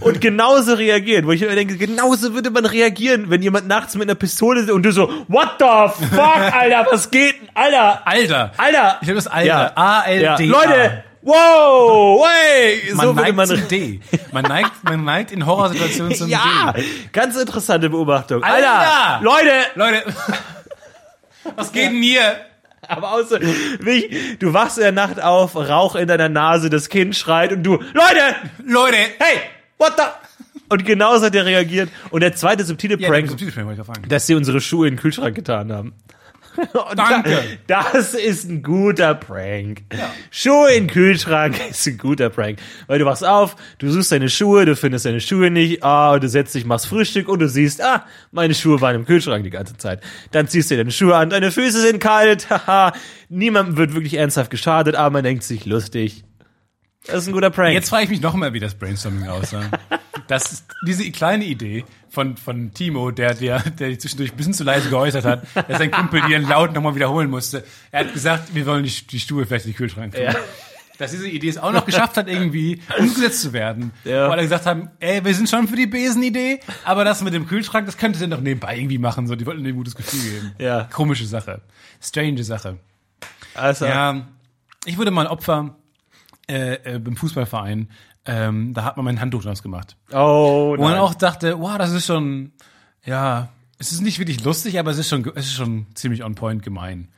[0.01, 4.03] Und genauso reagiert, wo ich mir denke, genauso würde man reagieren, wenn jemand nachts mit
[4.03, 8.05] einer Pistole ist und du so What the fuck, Alter, was geht denn, Alter?
[8.05, 8.51] Alter.
[8.55, 8.99] Alter!
[9.01, 9.47] Ich habe das Alter.
[9.47, 9.71] Ja.
[9.73, 10.39] A-L-D-A.
[10.39, 10.45] Ja.
[10.45, 11.03] Leute!
[11.23, 12.25] Wow!
[12.27, 12.93] Hey!
[12.93, 13.47] Man so würde neigt man.
[13.47, 13.99] zum D.
[14.31, 16.73] Man neigt, man neigt in Horrorsituationen zum Ja!
[16.75, 16.83] D.
[17.12, 18.43] Ganz interessante Beobachtung.
[18.43, 18.69] Alter!
[18.69, 19.23] Alter!
[19.23, 19.51] Leute!
[19.75, 20.03] Leute,
[21.55, 22.36] was geht denn hier?
[22.88, 27.15] Aber außer, wie, du wachst in der Nacht auf, Rauch in deiner Nase, das Kind
[27.15, 28.36] schreit und du, Leute!
[28.65, 28.97] Leute!
[29.19, 29.39] Hey!
[29.77, 30.03] What the?
[30.69, 31.89] Und genauso hat er reagiert.
[32.09, 33.53] Und der zweite subtile Ja, Prank, Prank.
[33.53, 34.09] Prank wollte ich fragen.
[34.09, 35.93] dass sie unsere Schuhe in den Kühlschrank getan haben.
[36.96, 37.44] Danke.
[37.68, 39.84] Da, das ist ein guter Prank.
[40.32, 42.60] Schuhe in den Kühlschrank ist ein guter Prank.
[42.88, 46.28] Weil du wachst auf, du suchst deine Schuhe, du findest deine Schuhe nicht, ah, du
[46.28, 49.78] setzt dich, machst Frühstück und du siehst, ah, meine Schuhe waren im Kühlschrank die ganze
[49.78, 50.02] Zeit.
[50.32, 52.94] Dann ziehst du deine Schuhe an, deine Füße sind kalt, haha.
[53.30, 56.24] Niemandem wird wirklich ernsthaft geschadet, aber man denkt sich, lustig.
[57.06, 57.74] Das ist ein guter Prank.
[57.74, 59.63] Jetzt frage ich mich noch mal, wie das Brainstorming aussah.
[60.28, 64.63] Das diese kleine Idee von, von Timo, der, der, der die zwischendurch ein bisschen zu
[64.63, 67.63] leise geäußert hat, dass sein Kumpel ihren Laut nochmal wiederholen musste.
[67.92, 70.24] Er hat gesagt, wir wollen die, die Stuhe vielleicht in den Kühlschrank tun.
[70.24, 70.36] Ja.
[70.98, 73.92] Dass diese Idee es auch noch geschafft hat, irgendwie umgesetzt zu werden.
[74.06, 74.28] Ja.
[74.28, 77.48] Wo alle gesagt haben, ey, wir sind schon für die Besenidee, aber das mit dem
[77.48, 79.28] Kühlschrank, das könnte ihr doch nebenbei irgendwie machen.
[79.28, 80.52] So, die wollten dir ein gutes Gefühl geben.
[80.60, 80.88] Ja.
[80.94, 81.62] Komische Sache.
[82.00, 82.78] Strange Sache.
[83.56, 84.28] also, Ja,
[84.86, 85.76] ich wurde mal Opfer
[86.49, 87.89] äh, äh, beim Fußballverein.
[88.25, 89.97] Ähm, da hat man mein Handtuch nass gemacht.
[90.12, 90.99] oh, Wo man nein.
[91.01, 92.53] auch dachte, wow, das ist schon,
[93.06, 96.36] ja, es ist nicht wirklich lustig, aber es ist schon, es ist schon ziemlich on
[96.36, 97.10] point gemein.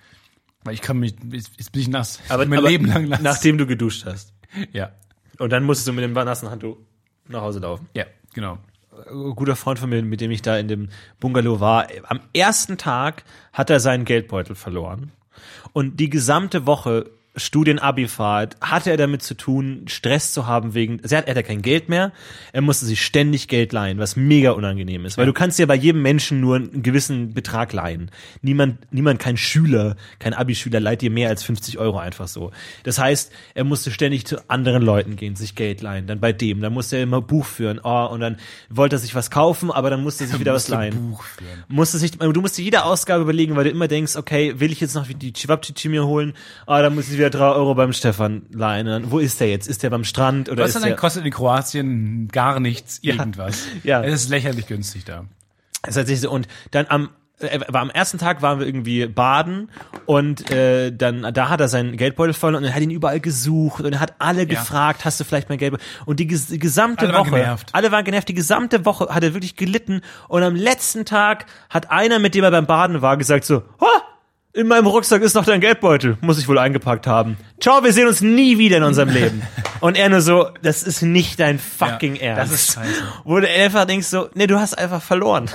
[0.64, 2.20] Weil ich kann mich, jetzt bin ich nass.
[2.30, 3.22] aber, Ich mein aber Leben lang nass.
[3.22, 4.34] nachdem du geduscht hast.
[4.74, 4.92] ja,
[5.38, 6.78] Und dann musstest du mit dem nassen Handtuch
[7.28, 7.88] nach Hause laufen.
[7.94, 8.58] ja, genau.
[9.12, 10.88] Ein guter Freund von mir, mit dem ich da in dem
[11.20, 15.12] Bungalow war, am ersten Tag hat er seinen Geldbeutel verloren.
[15.74, 21.16] Und die gesamte Woche Studien-Abi-Fahrt hatte er damit zu tun, Stress zu haben wegen, also
[21.16, 22.12] er hat, er hatte kein Geld mehr,
[22.54, 25.76] er musste sich ständig Geld leihen, was mega unangenehm ist, weil du kannst ja bei
[25.76, 28.12] jedem Menschen nur einen gewissen Betrag leihen.
[28.42, 32.52] Niemand, niemand, kein Schüler, kein Abi-Schüler leiht dir mehr als 50 Euro einfach so.
[32.84, 36.62] Das heißt, er musste ständig zu anderen Leuten gehen, sich Geld leihen, dann bei dem,
[36.62, 38.38] dann musste er immer Buch führen, oh, und dann
[38.70, 41.64] wollte er sich was kaufen, aber dann musste er sich wieder was leihen Buch führen.
[41.68, 44.80] musste sich, du musst dir jede Ausgabe überlegen, weil du immer denkst, okay, will ich
[44.80, 46.34] jetzt noch die Chivapchichi mir holen?
[46.66, 49.12] Ah, dann muss ich wieder drei Euro beim Stefan leihen.
[49.12, 49.68] Wo ist der jetzt?
[49.68, 50.96] Ist der beim Strand oder Was ist der?
[50.96, 53.64] kostet in Kroatien gar nichts, irgendwas.
[53.84, 54.04] Ja.
[54.04, 55.26] Es ist lächerlich günstig da.
[55.84, 57.10] Das heißt, und dann am
[57.40, 59.70] äh, war am ersten Tag waren wir irgendwie baden
[60.06, 63.84] und äh, dann da hat er seinen Geldbeutel verloren und er hat ihn überall gesucht
[63.84, 65.86] und er hat alle gefragt, hast du vielleicht mein Geldbeutel?
[66.06, 67.70] Und die, die gesamte Alle waren Woche, genervt.
[67.74, 71.92] alle waren genervt, die gesamte Woche hat er wirklich gelitten und am letzten Tag hat
[71.92, 74.02] einer, mit dem er beim Baden war, gesagt so, ha,
[74.56, 77.38] in meinem Rucksack ist noch dein Geldbeutel, muss ich wohl eingepackt haben.
[77.60, 79.42] Ciao, wir sehen uns nie wieder in unserem Leben.
[79.82, 82.54] Und er nur so, das ist nicht dein fucking Ja, Ernst.
[82.54, 83.04] das ist scheiße.
[83.24, 85.50] Wo du einfach denkst so, nee, du hast einfach verloren.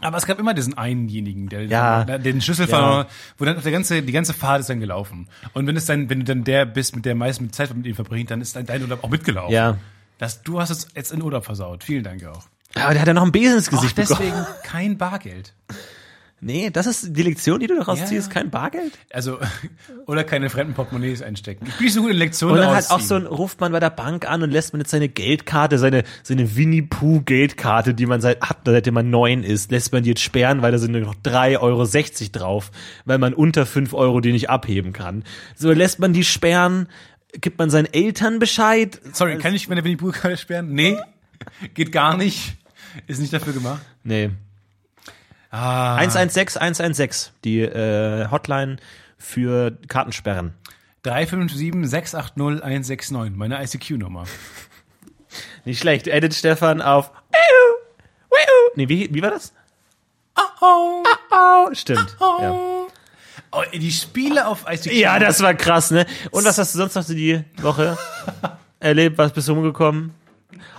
[0.00, 2.04] Aber es gab immer diesen einenjenigen, der Ja.
[2.04, 3.06] den Schlüssel Ja.
[3.38, 5.28] wo dann der ganze, die ganze Fahrt ist dann gelaufen.
[5.52, 7.94] Und wenn es dann, wenn du dann der bist, mit der meisten Zeit mit ihm
[7.94, 9.52] verbringt, dann ist dein, dein Urlaub auch mitgelaufen.
[9.54, 9.76] Ja.
[10.18, 11.84] Das, du hast es jetzt in Urlaub versaut.
[11.84, 12.42] Vielen Dank auch.
[12.74, 14.18] Aber der hat ja noch einen Besen ins Gesicht bekommen.
[14.20, 15.52] deswegen kein Bargeld.
[16.44, 18.98] Nee, das ist die Lektion, die du daraus Ja, ziehst, kein Bargeld?
[19.12, 19.38] Also,
[20.06, 21.66] oder keine fremden Portemonnaies einstecken.
[21.68, 23.70] Ich bin nicht so gut in Lektionen Und dann halt auch so ein, ruft man
[23.70, 27.94] bei der Bank an und lässt man jetzt seine Geldkarte, seine, seine Winnie Pooh Geldkarte,
[27.94, 30.78] die man seit, hat, seitdem man neun ist, lässt man die jetzt sperren, weil da
[30.78, 31.86] sind nur noch 3,60 Euro
[32.32, 32.72] drauf,
[33.04, 35.22] weil man unter 5 Euro die nicht abheben kann.
[35.54, 36.88] So lässt man die sperren,
[37.40, 39.00] gibt man seinen Eltern Bescheid.
[39.12, 40.72] Sorry, kann ich meine Winnie Pooh Karte sperren?
[40.72, 40.98] Nee,
[41.74, 42.56] geht gar nicht.
[43.06, 43.80] Ist nicht dafür gemacht.
[44.02, 44.30] Nee.
[45.52, 45.96] Ah.
[45.96, 48.78] 116, 116, die äh, Hotline
[49.18, 50.54] für Kartensperren.
[51.04, 54.24] 357 680 169, meine ICQ-Nummer.
[55.64, 56.08] Nicht schlecht.
[56.08, 57.12] Edit Stefan auf.
[58.74, 59.52] Nee, wie, wie war das?
[60.60, 62.16] Oh, Oh, stimmt.
[62.20, 62.52] Ja.
[63.52, 64.92] oh, die Spiele auf ICQ.
[64.92, 66.06] ja, das war krass, ne?
[66.30, 67.98] Und was hast du sonst noch so die Woche
[68.80, 69.18] erlebt?
[69.18, 70.14] Was bist du umgekommen?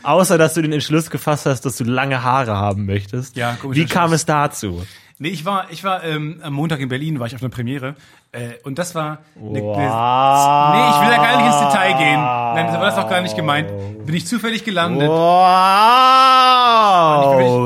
[0.04, 3.36] Außer, dass du den Entschluss gefasst hast, dass du lange Haare haben möchtest.
[3.36, 4.84] Ja, komischer Wie kam es dazu?
[5.20, 7.96] Nee, ich war, ich war ähm, am Montag in Berlin, war ich auf einer Premiere.
[8.32, 9.20] Äh, und das war.
[9.36, 12.20] Eine, eine, nee, ich will da gar nicht ins Detail gehen.
[12.20, 13.70] Nein, das war das auch gar nicht gemeint.
[14.06, 15.08] Bin ich zufällig gelandet.
[15.08, 15.24] Wow!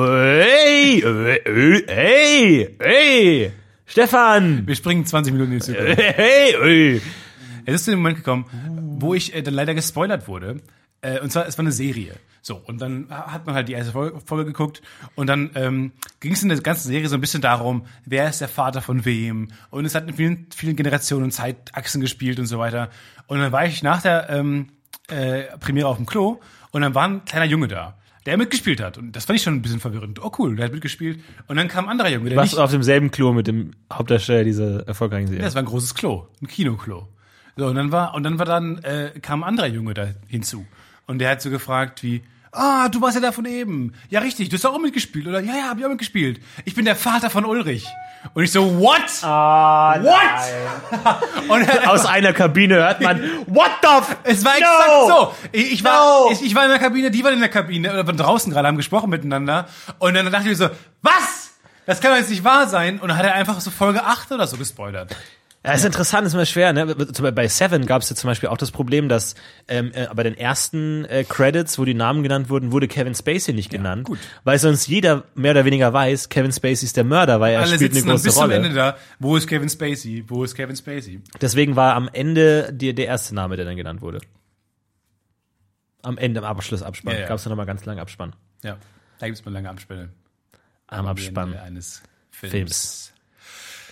[0.07, 1.01] Hey!
[1.01, 1.83] Hey!
[1.87, 2.75] Hey!
[2.79, 3.51] Hey!
[3.85, 4.67] Stefan!
[4.67, 5.97] Wir springen 20 Minuten in die Zukunft.
[5.97, 6.53] Hey!
[6.61, 7.01] hey.
[7.65, 8.45] Es ist zu dem Moment gekommen,
[8.99, 10.61] wo ich äh, dann leider gespoilert wurde.
[11.01, 12.15] Äh, und zwar, es war eine Serie.
[12.41, 14.81] So, und dann hat man halt die erste Folge, Folge geguckt
[15.15, 18.39] und dann ähm, ging es in der ganzen Serie so ein bisschen darum, wer ist
[18.39, 19.49] der Vater von wem.
[19.69, 22.89] Und es hat in vielen, vielen Generationen und Zeitachsen gespielt und so weiter.
[23.27, 24.69] Und dann war ich nach der ähm,
[25.09, 26.39] äh, Premiere auf dem Klo
[26.71, 28.97] und dann war ein kleiner Junge da, der mitgespielt hat.
[28.97, 30.23] Und das fand ich schon ein bisschen verwirrend.
[30.23, 31.19] Oh cool, der hat mitgespielt.
[31.47, 33.71] Und dann kam ein anderer Junge, der Warst nicht du auf demselben Klo mit dem
[33.91, 35.43] Hauptdarsteller dieser erfolgreichen Serie?
[35.43, 37.09] das war ein großes Klo, ein Kinoklo.
[37.57, 40.65] So, und dann war, und dann war dann, äh, kam ein anderer Junge da hinzu.
[41.07, 43.93] Und der hat so gefragt wie, ah, du warst ja da von eben.
[44.09, 45.39] Ja, richtig, du hast auch mitgespielt, oder?
[45.39, 46.41] Ja, ja, hab ich auch mitgespielt.
[46.65, 47.87] Ich bin der Vater von Ulrich.
[48.33, 49.23] Und ich so, what?
[49.23, 51.19] Ah, what?
[51.49, 54.57] Und Aus einer Kabine hört man, what the f es war No!
[54.57, 55.33] exakt so.
[55.53, 56.31] Ich, ich war, No!
[56.31, 58.67] ich, ich war in der Kabine, die waren in der Kabine, oder waren draußen gerade,
[58.67, 59.67] haben gesprochen miteinander.
[59.99, 60.69] Und dann dachte ich mir so,
[61.01, 61.47] was?
[61.87, 62.99] das kann doch jetzt nicht wahr sein.
[62.99, 65.15] Und dann hat er einfach so Folge 8 oder so gespoilert.
[65.67, 66.71] Ja, ist interessant, ist immer schwer.
[66.71, 66.95] Ne?
[66.95, 69.35] Bei Seven gab es ja zum Beispiel auch das Problem, dass
[69.67, 73.53] ähm, äh, bei den ersten äh, Credits, wo die Namen genannt wurden, wurde Kevin Spacey
[73.53, 74.17] nicht genannt, gut.
[74.45, 77.75] weil sonst jeder mehr oder weniger weiß, Kevin Spacey ist der Mörder, weil er Alle
[77.75, 78.55] spielt eine große bis zum Rolle.
[78.55, 78.97] Ende da.
[79.19, 80.23] Wo ist Kevin Spacey?
[80.25, 81.21] Wo ist Kevin Spacey?
[81.41, 84.21] Deswegen war am Ende die, der erste Name, der dann genannt wurde.
[86.01, 87.13] Am Ende, am Abschlussabspann.
[87.13, 87.27] Ja, ja.
[87.27, 88.33] Gab es nochmal ganz lange Abspann.
[88.63, 88.77] Ja,
[89.19, 90.07] da gibt's mal lange Abspiele.
[90.87, 92.51] Am Abspann eines Films.
[92.51, 93.13] Films.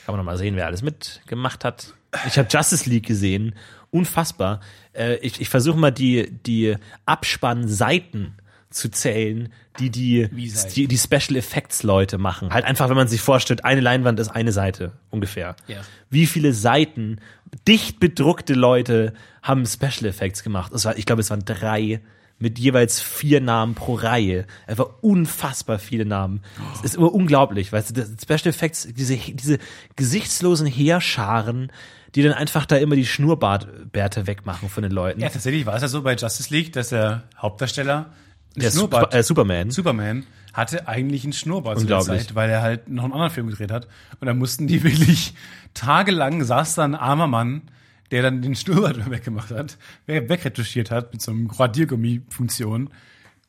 [0.05, 1.95] Kann man nochmal sehen, wer alles mitgemacht hat.
[2.27, 3.55] Ich habe Justice League gesehen.
[3.89, 4.59] Unfassbar.
[4.93, 8.35] Äh, ich ich versuche mal die, die Abspannseiten
[8.69, 10.29] zu zählen, die die,
[10.75, 12.53] die die Special Effects Leute machen.
[12.53, 15.55] Halt einfach, wenn man sich vorstellt, eine Leinwand ist eine Seite ungefähr.
[15.67, 15.77] Ja.
[16.09, 17.19] Wie viele Seiten
[17.67, 20.71] dicht bedruckte Leute haben Special Effects gemacht?
[20.71, 22.01] War, ich glaube, es waren drei
[22.37, 24.45] mit jeweils vier Namen pro Reihe.
[24.67, 26.41] Einfach unfassbar viele Namen.
[26.73, 29.57] Es ist immer unglaublich, weißt du, das Special Effects, diese, diese
[29.95, 31.71] gesichtslosen Heerscharen,
[32.13, 35.21] die dann einfach da immer die Schnurrbärte wegmachen von den Leuten.
[35.21, 38.07] Ja, tatsächlich war es ja so bei Justice League, dass der Hauptdarsteller
[38.55, 39.71] Der Schnurrbart, Sup- äh, Superman.
[39.71, 41.99] Superman hatte eigentlich einen Schnurrbart zu der.
[42.01, 43.87] Zeit, weil er halt noch einen anderen Film gedreht hat.
[44.19, 45.33] Und da mussten die wirklich
[45.73, 47.63] tagelang saß da ein armer Mann,
[48.11, 52.89] der dann den Schnurrbart weggemacht hat, wegretuschiert hat mit so einem Radiergummi-Funktion.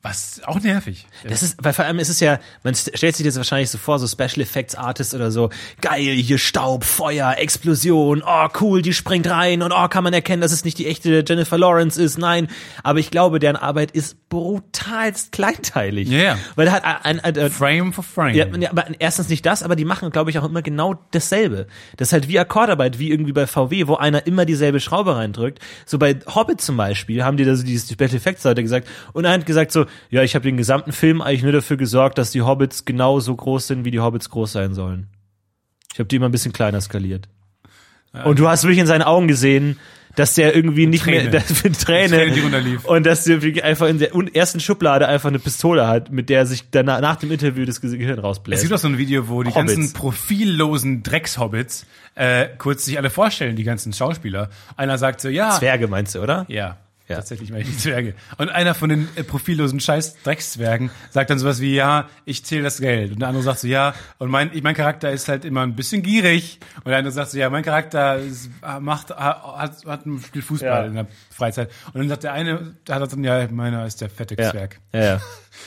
[0.03, 1.09] Was auch nervig.
[1.25, 3.79] Das ist, weil vor allem ist es ja, man st- stellt sich das wahrscheinlich so
[3.79, 8.93] vor, so Special Effects Artist oder so, geil, hier Staub, Feuer, Explosion, oh cool, die
[8.93, 12.19] springt rein und oh, kann man erkennen, dass es nicht die echte Jennifer Lawrence ist,
[12.19, 12.47] nein.
[12.85, 16.09] Aber ich glaube, deren Arbeit ist brutalst kleinteilig.
[16.09, 16.39] Ja, ja.
[16.57, 18.35] Weil er hat ein, ein, ein Frame for Frame.
[18.35, 21.69] ja, aber erstens nicht das, aber die machen, glaube ich, auch immer genau dasselbe.
[21.97, 25.61] Das ist halt wie Akkordarbeit, wie irgendwie bei VW, wo einer immer dieselbe Schraube reindrückt.
[25.85, 29.25] So bei Hobbit zum Beispiel haben die da so diese Special Effects Leute gesagt und
[29.25, 32.33] einer hat gesagt so, ja, ich habe den gesamten Film eigentlich nur dafür gesorgt, dass
[32.33, 35.09] die Hobbits genau so groß sind, wie die Hobbits groß sein sollen.
[35.93, 37.29] Ich habe die immer ein bisschen kleiner skaliert.
[38.25, 39.79] Und du hast wirklich in seinen Augen gesehen,
[40.17, 41.23] dass der irgendwie nicht Träne.
[41.31, 45.39] mehr, das mit Träne, Träne, und dass der einfach in der ersten Schublade einfach eine
[45.39, 48.63] Pistole hat, mit der er sich dann nach dem Interview das Gehirn Es rausbläst.
[48.63, 49.75] gibt auch so ein Video, wo die Hobbits.
[49.75, 54.51] ganzen profillosen Dreckshobbits äh, kurz sich alle vorstellen, die ganzen Schauspieler.
[54.77, 56.47] Einer sagt so, ja, Zwerge meinst du, oder?
[56.49, 57.17] Ja, Ja.
[57.17, 58.15] tatsächlich meine ich die Zwerge.
[58.37, 62.65] Und einer von den äh, profillosen scheiß Dreckszwergen sagt dann sowas wie, ja, ich zähle
[62.65, 63.13] das Geld.
[63.13, 65.77] Und der andere sagt so, ja, und mein, ich, mein Charakter ist halt immer ein
[65.77, 66.59] bisschen gierig.
[66.79, 70.69] Und der andere sagt so, ja, mein Charakter ist, äh, macht, hat, hat, spielt Fußball
[70.83, 70.85] Ja.
[70.87, 71.71] in der Freizeit.
[71.93, 74.51] Und dann sagt der eine, hat dann, ja, meiner ist der fette Ja.
[74.51, 74.81] Zwerg.
[74.93, 75.21] Ja,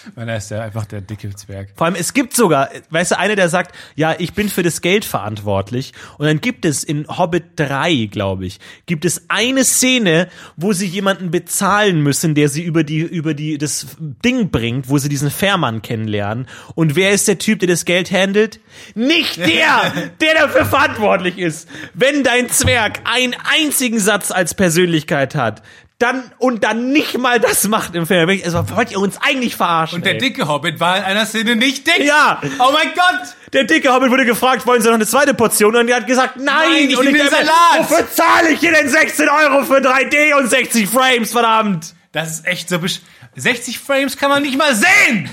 [0.06, 0.12] ja.
[0.16, 1.70] Meiner ist der einfach der dicke Zwerg.
[1.76, 4.82] Vor allem, es gibt sogar, weißt du, einer, der sagt, ja, ich bin für das
[4.82, 5.94] Geld verantwortlich.
[6.18, 10.88] Und dann gibt es in Hobbit 3, glaube ich, gibt es eine Szene, wo sie
[10.88, 15.32] jemanden bezahlen müssen, der sie über die, über die, das Ding bringt, wo sie diesen
[15.32, 16.48] Fährmann kennenlernen.
[16.76, 18.60] Und wer ist der Typ, der das Geld handelt?
[18.96, 21.68] Nicht der, der dafür verantwortlich ist.
[21.94, 25.62] Wenn dein Zwerg einen einzigen Satz als Persönlichkeit hat,
[26.00, 28.30] dann, und dann nicht mal das macht im Film.
[28.30, 29.98] Also, wollt ihr uns eigentlich verarschen?
[29.98, 30.20] Und der ey?
[30.20, 32.06] dicke Hobbit war in einer Szene nicht dick.
[32.06, 32.42] Ja.
[32.58, 33.36] Oh mein Gott!
[33.52, 35.76] Der dicke Hobbit wurde gefragt, wollen Sie noch eine zweite Portion?
[35.76, 36.46] Und er hat gesagt, nein.
[36.72, 37.80] Nein, ich und will den Salat.
[37.80, 41.94] Wofür zahle ich hier denn 16 Euro für 3D und 60 Frames, verdammt?
[42.14, 43.02] Das ist echt so besch
[43.36, 45.30] 60 Frames kann man nicht mal sehen!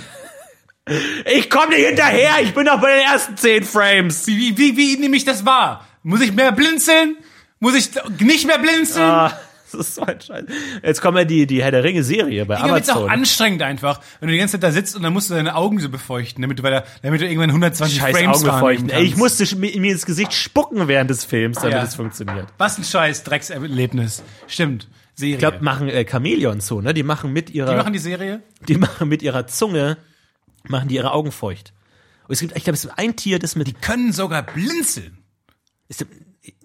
[1.24, 4.26] Ich komme nicht hinterher, ich bin noch bei den ersten 10 Frames.
[4.26, 5.87] Wie, wie, wie nehme ich das wahr?
[6.02, 7.16] Muss ich mehr blinzeln?
[7.59, 9.05] Muss ich nicht mehr blinzeln?
[9.05, 9.37] Ah,
[9.72, 10.44] das ist so ein Scheiß.
[10.83, 13.11] Jetzt kommt ja die, die Herr der Ringe-Serie bei Irgendwann wird's auch Amazon.
[13.11, 15.79] anstrengend einfach, wenn du die ganze Zeit da sitzt und dann musst du deine Augen
[15.81, 18.90] so befeuchten, damit du, bei der, damit du irgendwann 120 Scheiß Frames Augen befeuchten.
[18.90, 21.83] Ey, ich musste mir ins Gesicht spucken während des Films, damit Ja.
[21.85, 22.46] es funktioniert.
[22.59, 24.22] Was ein scheiß Dreckserlebnis.
[24.46, 24.88] Stimmt.
[25.14, 25.35] Serie.
[25.35, 26.92] Ich glaube, machen äh, Chamäleons so, ne?
[26.92, 28.42] Die machen mit ihrer, die machen die Serie?
[28.68, 29.96] die machen mit ihrer Zunge,
[30.68, 31.72] machen die ihre Augen feucht.
[32.29, 35.18] Und es gibt, ich glaube, es gibt ein Tier, das mit Die können sogar blinzeln.
[35.88, 36.05] Ist,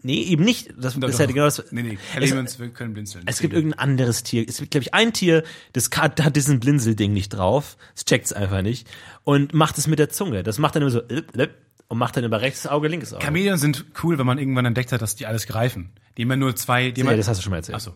[0.01, 0.73] nee, eben nicht.
[0.77, 1.63] Das ist ja genau das.
[1.71, 3.23] Nee, nee, es, Elements können blinzeln.
[3.27, 4.45] es gibt irgendein anderes Tier.
[4.47, 7.77] Es gibt, glaube ich, ein Tier, das hat, hat diesen Blinzelding nicht drauf.
[7.95, 8.89] Das checkt's einfach nicht.
[9.23, 10.43] Und macht es mit der Zunge.
[10.43, 11.51] Das macht dann immer so lip, lip,
[11.87, 13.25] und macht dann über rechtes Auge, linkes Auge.
[13.25, 15.91] Chameleon sind cool, wenn man irgendwann entdeckt hat, dass die alles greifen.
[16.17, 17.75] Die immer nur zwei, die immer, ja, das hast du schon mal erzählt.
[17.75, 17.93] Achso.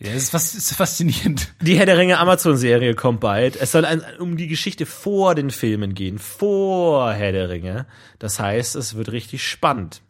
[0.00, 1.52] Ja, das ist, fas ist faszinierend.
[1.60, 3.56] Die Herr der Ringe Amazon-Serie kommt bald.
[3.56, 6.20] Es soll ein, um die Geschichte vor den Filmen gehen.
[6.20, 7.86] Vor Herr der Ringe.
[8.20, 10.02] Das heißt, es wird richtig spannend.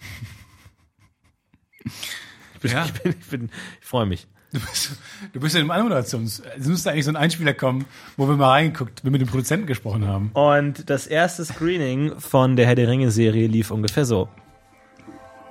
[2.54, 2.84] Ich bin, Ja.
[2.84, 4.26] ich, bin, ich, bin, ich freue mich.
[4.52, 4.92] Du bist,
[5.34, 6.42] du bist in einem Anmoderations.
[6.58, 7.84] Es müsste eigentlich so ein Einspieler kommen,
[8.16, 10.30] wo wir mal reingeguckt, wir mit dem Produzenten gesprochen haben.
[10.32, 14.28] Und das erste Screening von der Herr der Ringe-Serie lief ungefähr so.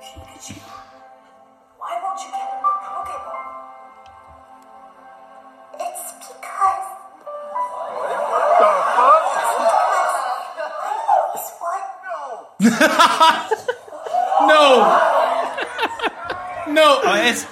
[0.00, 0.54] Pikachu,
[1.78, 3.38] why won't you get in your Pokeball?
[5.78, 6.86] It's because.
[8.08, 8.16] The
[8.98, 9.22] fuck?
[10.56, 11.86] Because I always want
[14.48, 14.62] No!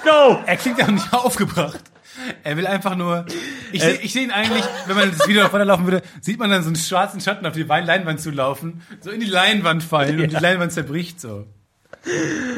[0.04, 0.10] No!
[0.10, 1.80] Aber er, er klingt auch nicht aufgebracht.
[2.42, 3.26] Er will einfach nur.
[3.72, 6.50] Ich sehe ich seh ihn eigentlich, wenn man das Video noch weiterlaufen würde, sieht man
[6.50, 10.32] dann so einen schwarzen Schatten auf die Leinwand zulaufen, so in die Leinwand fallen und
[10.32, 11.46] die Leinwand zerbricht so.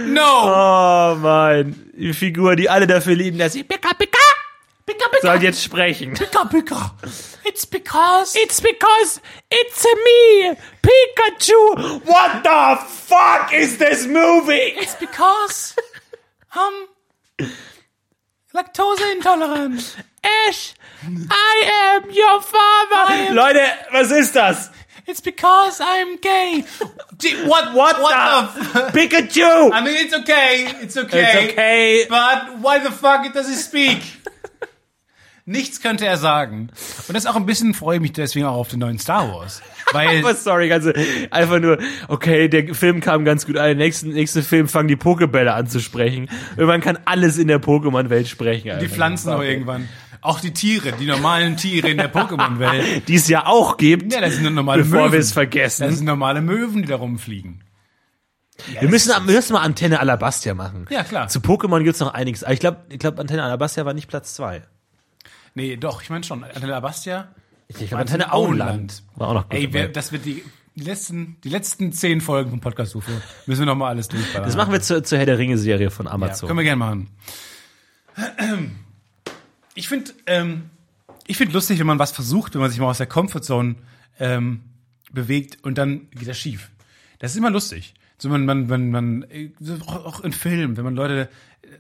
[0.06, 0.22] No!
[0.22, 4.18] Oh mein, die Figur, die alle dafür lieben, dass sie Pika Pika
[4.86, 6.14] Pika, soll jetzt sprechen.
[6.14, 6.94] Pika, Pika.
[7.44, 8.36] It's because.
[8.36, 12.04] It's because it's me, Pikachu.
[12.04, 14.74] What the fuck is this movie?
[14.76, 15.76] It's because.
[16.54, 16.88] Um.
[18.52, 19.96] Laktoseintolerant.
[20.48, 20.74] Ash,
[21.04, 23.32] I am your father.
[23.34, 23.60] Leute,
[23.92, 24.70] was ist das?
[25.06, 26.64] It's because I'm gay.
[27.46, 27.72] What?
[27.74, 28.54] What, What
[28.92, 28.98] the?
[28.98, 29.72] Pikachu.
[29.72, 30.66] I mean, it's okay.
[30.82, 31.20] It's okay.
[31.22, 32.06] It's okay.
[32.08, 34.02] But why the fuck does he speak?
[35.46, 36.68] Nichts könnte er sagen.
[37.08, 39.32] Und das ist auch ein bisschen, freue ich mich deswegen auch auf den neuen Star
[39.32, 39.62] Wars.
[39.92, 40.92] Weil, Aber sorry, also
[41.30, 43.76] einfach nur, okay, der Film kam ganz gut an.
[43.76, 46.28] Nächsten, nächste Film fangen die Pokebälle an zu sprechen.
[46.56, 48.78] Irgendwann kann alles in der Pokémon-Welt sprechen.
[48.80, 48.88] die.
[48.88, 49.88] Pflanzen auch irgendwann.
[50.20, 53.02] Auch die Tiere, die normalen Tiere in der Pokémon-Welt.
[53.08, 55.12] Die es ja auch gibt, Ja, das sind nur normale bevor Möwen.
[55.12, 55.86] wir es vergessen.
[55.86, 57.62] Das sind normale Möwen, die da rumfliegen.
[58.80, 60.86] wir, müssen, wir müssen mal Antenne Alabastia machen.
[60.90, 61.28] Ja, klar.
[61.28, 62.42] Zu Pokémon gibt's noch einiges.
[62.42, 64.62] Aber ich glaube, ich glaub, Antenne Alabastia war nicht Platz zwei.
[65.54, 66.42] Nee, doch, ich meine schon.
[66.42, 67.28] Antenne Abastia.
[67.68, 69.58] Ich glaube, Antenne Auenland war auch noch gut.
[69.58, 70.42] Ey, wer, das wird die,
[70.74, 73.10] letzten, die letzten zehn Folgen vom Podcast UFO.
[73.46, 74.46] Müssen wir nochmal alles durchballern.
[74.46, 76.46] das machen wir zur, zur Herr der Ringe-Serie von Ja, Amazon.
[76.46, 77.08] können wir gerne machen.
[79.74, 80.70] Ich finde, ähm,
[81.26, 83.76] ich finde lustig, wenn man was versucht, wenn man sich mal aus der Comfortzone
[84.18, 84.62] ähm,
[85.12, 86.70] bewegt und dann geht das schief.
[87.18, 87.94] Das ist immer lustig.
[88.16, 89.50] So man, man, man, man, äh,
[89.86, 91.28] auch in Filmen, wenn man Leute,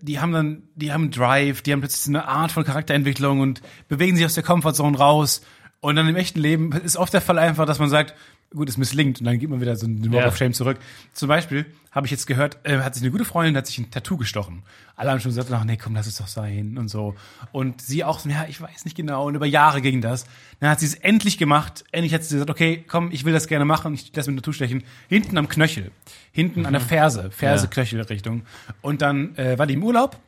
[0.02, 4.16] die haben dann, die haben Drive, die haben plötzlich eine Art von Charakterentwicklung und bewegen
[4.16, 5.40] sich aus der Comfortzone raus.
[5.80, 8.14] Und dann im echten Leben ist oft der Fall einfach, dass man sagt,
[8.50, 10.26] gut, es misslingt und dann geht man wieder so einen Walk Ja.
[10.28, 10.78] of Shame zurück.
[11.12, 13.90] Zum Beispiel habe ich jetzt gehört, äh, hat sich eine gute Freundin hat sich ein
[13.90, 14.62] Tattoo gestochen.
[14.96, 17.14] Alle haben schon gesagt, ach nee, komm, lass es doch sein und so.
[17.52, 19.26] Und sie auch, so, ja, ich weiß nicht genau.
[19.26, 20.26] Und über Jahre ging das.
[20.58, 21.84] Dann hat sie es endlich gemacht.
[21.92, 23.94] Endlich hat sie gesagt, okay, komm, ich will das gerne machen.
[23.94, 24.82] Ich lass mir ein Tattoo stechen.
[25.08, 25.92] Hinten am Knöchel.
[26.32, 27.30] Hinten an der Ferse.
[27.30, 27.70] Ferse, Ja.
[27.70, 28.42] Knöchelrichtung.
[28.80, 30.18] Und dann äh, war die im Urlaub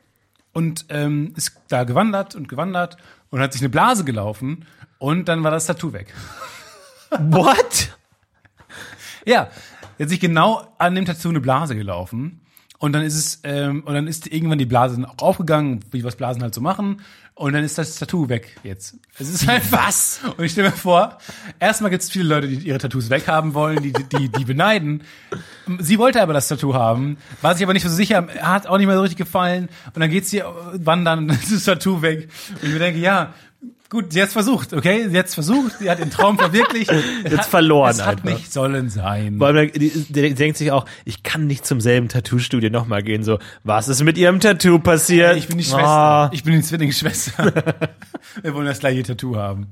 [0.53, 2.95] und ähm, ist da gewandert und gewandert
[3.31, 4.65] und hat sich eine Blase gelaufen.
[5.01, 6.13] Und dann war das Tattoo weg.
[7.09, 7.89] What?
[9.25, 9.49] Ja,
[9.99, 12.41] hat sich genau an dem Tattoo eine Blase gelaufen.
[12.77, 16.03] Und dann ist es, ähm, und dann ist irgendwann die Blase dann auch aufgegangen, wie
[16.03, 17.01] was Blasen halt so machen.
[17.33, 18.95] Und dann ist das Tattoo weg jetzt.
[19.17, 20.21] Es ist einfach was.
[20.37, 21.17] Und ich stelle mir vor,
[21.59, 25.01] erstmal gibt es viele Leute, die ihre Tattoos weghaben wollen, die, die, die beneiden.
[25.79, 28.85] Sie wollte aber das Tattoo haben, war sich aber nicht so sicher, hat auch nicht
[28.85, 29.69] mehr so richtig gefallen.
[29.95, 32.29] Und dann geht sie wandern und dann ist das Tattoo weg.
[32.49, 33.33] Und ich mir denke, ja,
[33.89, 35.07] gut, sie hat versucht, okay?
[35.09, 36.91] Sie hat versucht, sie hat den Traum verwirklicht.
[37.23, 38.23] Jetzt hat- verloren Es hat einfach.
[38.25, 39.37] nicht sollen sein.
[39.37, 43.23] Vor allem, die, die denkt sich auch, ich kann nicht zum selben Tattoo-Studio nochmal gehen.
[43.23, 45.37] So, was ist mit ihrem Tattoo passiert?
[45.37, 45.63] Ich bin die.
[45.63, 46.29] Schwester.
[46.33, 47.53] Ich bin die Zwillingsschwester.
[48.43, 49.67] Wir wollen das gleiche Tattoo haben.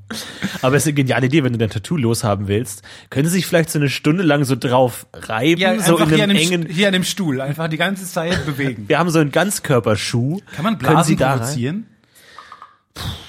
[0.61, 2.81] Aber es ist eine geniale Idee, wenn du dein Tattoo loshaben willst.
[3.09, 6.29] Können sie sich vielleicht so eine Stunde lang so drauf reiben, so in hier, an
[6.31, 6.67] einem dem, engen.
[6.69, 7.39] Hier an dem Stuhl.
[7.41, 8.85] Einfach die ganze Zeit bewegen.
[8.87, 10.41] Wir haben so einen Ganzkörperschuh.
[10.55, 11.85] Kann man Können Sie Blasen da rein?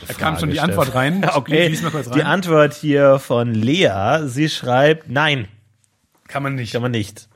[0.08, 1.22] Da kam schon die Antwort rein.
[1.22, 1.68] Ja, okay.
[1.68, 2.14] Lies mal kurz rein.
[2.14, 5.48] Die Antwort hier von Lea, sie schreibt, nein,
[6.28, 6.72] kann man nicht.
[6.72, 7.28] kann man nicht.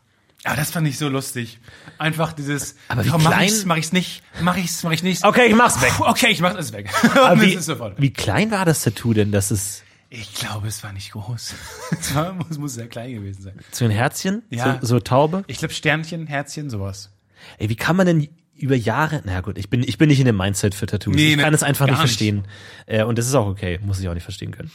[0.47, 1.59] Aber das fand ich so lustig.
[1.97, 5.03] Einfach dieses, Aber wie komm, mach klein- ich's, mach ich's nicht, mach ich's, mach ich
[5.03, 5.25] nicht.
[5.25, 5.93] Okay, ich mach's weg.
[5.97, 6.91] Puh, Okay, ich mach es weg.
[7.17, 7.59] Aber wie,
[7.99, 11.55] wie klein war das Tattoo denn, dass es Ich glaube, es war nicht groß.
[11.99, 13.55] Es war, muss, muss sehr klein gewesen sein.
[13.73, 14.79] so ein Herzchen, Ja.
[14.83, 15.45] so, so Taube?
[15.47, 17.11] Ich glaube, Sternchen, Herzchen, sowas.
[17.59, 20.27] Ey, wie kann man denn über Jahre, na gut, ich bin, ich bin nicht in
[20.27, 21.15] dem Mindset für Tattoos.
[21.15, 22.13] Nee, ich ne, kann es einfach nicht gar nicht.
[22.13, 22.45] verstehen.
[22.87, 24.71] Äh, und das ist auch okay, muss ich auch nicht verstehen können.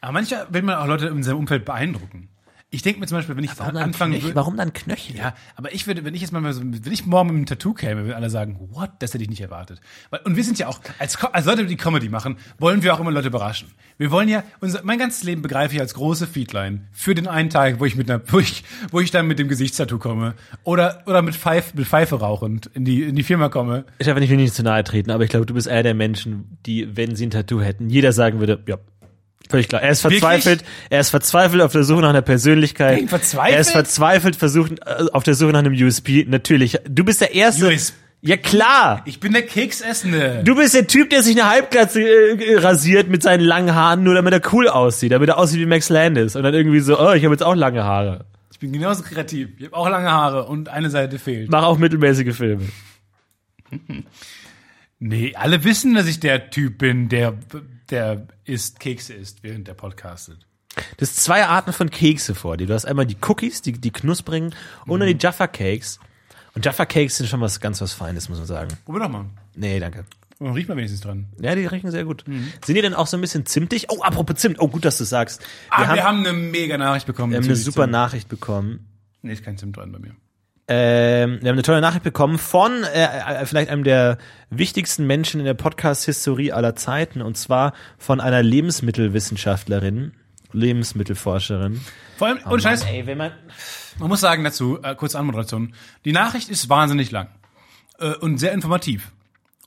[0.00, 2.28] Aber manchmal will man auch Leute in seinem Umfeld beeindrucken.
[2.72, 4.34] Ich denke mir zum Beispiel, wenn ich Warum anfangen würde.
[4.36, 5.16] Warum dann Knöchel?
[5.16, 7.74] Ja, aber ich würde, wenn ich jetzt mal so, wenn ich morgen mit einem Tattoo
[7.74, 9.80] käme, würden alle sagen, what, das hätte ich nicht erwartet.
[10.10, 13.00] Weil- Und wir sind ja auch, als, als Leute, die Comedy machen, wollen wir auch
[13.00, 13.72] immer Leute überraschen.
[13.98, 17.50] Wir wollen ja, unser, mein ganzes Leben begreife ich als große Feedline für den einen
[17.50, 20.34] Tag, wo ich mit einer, wo ich, wo ich dann mit dem Gesichtstattoo komme.
[20.62, 23.84] Oder, oder mit Pfeife, mit Pfeife rauchend in die, in die Firma komme.
[23.98, 26.56] Ich darf nicht, nicht zu nahe treten, aber ich glaube, du bist einer der Menschen,
[26.66, 28.76] die, wenn sie ein Tattoo hätten, jeder sagen würde, ja,
[29.50, 29.82] völlig klar.
[29.82, 33.08] Er ist verzweifelt, er ist verzweifelt auf der Suche nach einer Persönlichkeit.
[33.08, 33.54] Verzweifelt?
[33.54, 36.24] Er ist verzweifelt versucht, äh, auf der Suche nach einem USP.
[36.28, 36.78] Natürlich.
[36.88, 37.68] Du bist der Erste.
[37.68, 37.94] USP.
[38.22, 39.02] Ja, klar.
[39.06, 40.42] Ich bin der Keksessende.
[40.44, 44.14] Du bist der Typ, der sich eine Halbglatze äh, rasiert mit seinen langen Haaren, nur
[44.14, 46.36] damit er cool aussieht, damit er aussieht wie Max Landis.
[46.36, 48.26] Und dann irgendwie so, oh, ich habe jetzt auch lange Haare.
[48.52, 49.48] Ich bin genauso kreativ.
[49.56, 51.50] Ich habe auch lange Haare und eine Seite fehlt.
[51.50, 52.66] Mach auch mittelmäßige Filme.
[55.02, 57.32] Nee, alle wissen, dass ich der Typ bin, der,
[57.90, 60.46] der isst, Kekse isst, während der podcastet.
[60.96, 62.66] Du hast zwei Arten von Kekse vor dir.
[62.66, 64.54] Du hast einmal die Cookies, die, die knusprigen,
[64.86, 65.98] und dann die Jaffa Cakes.
[66.54, 68.70] Und Jaffa Cakes sind schon was ganz was Feines, muss man sagen.
[68.84, 69.26] Probier doch mal.
[69.54, 70.04] Nee, danke.
[70.38, 71.26] Und riecht mal wenigstens dran.
[71.38, 72.24] Ja, die riechen sehr gut.
[72.64, 73.86] Sind die denn auch so ein bisschen zimtig?
[73.90, 74.58] Oh, apropos Zimt.
[74.58, 75.42] Oh, gut, dass du sagst.
[75.68, 77.32] Ah, wir, haben, eine mega Nachricht bekommen.
[77.32, 77.92] wir haben eine super Zimt.
[77.92, 78.86] Nachricht bekommen.
[79.20, 80.16] Nee, ist kein Zimt dran bei mir.
[80.72, 84.18] Ähm, wir haben eine tolle Nachricht bekommen von äh, äh, vielleicht einem der
[84.50, 90.12] wichtigsten Menschen in der Podcast-Historie aller Zeiten und zwar von einer Lebensmittelwissenschaftlerin,
[90.52, 91.80] Lebensmittelforscherin.
[92.18, 93.32] Vor allem, und Scheiß, Ey, wenn man
[93.98, 95.74] man muss sagen dazu, äh, kurze Anmoderation.
[96.04, 97.26] Die Nachricht ist wahnsinnig lang
[97.98, 99.10] äh, und sehr informativ.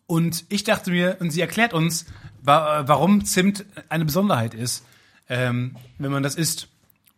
[0.07, 2.05] Und ich dachte mir, und sie erklärt uns,
[2.41, 4.85] wa äh, warum Zimt eine Besonderheit ist,
[5.27, 6.69] ähm, wenn man das isst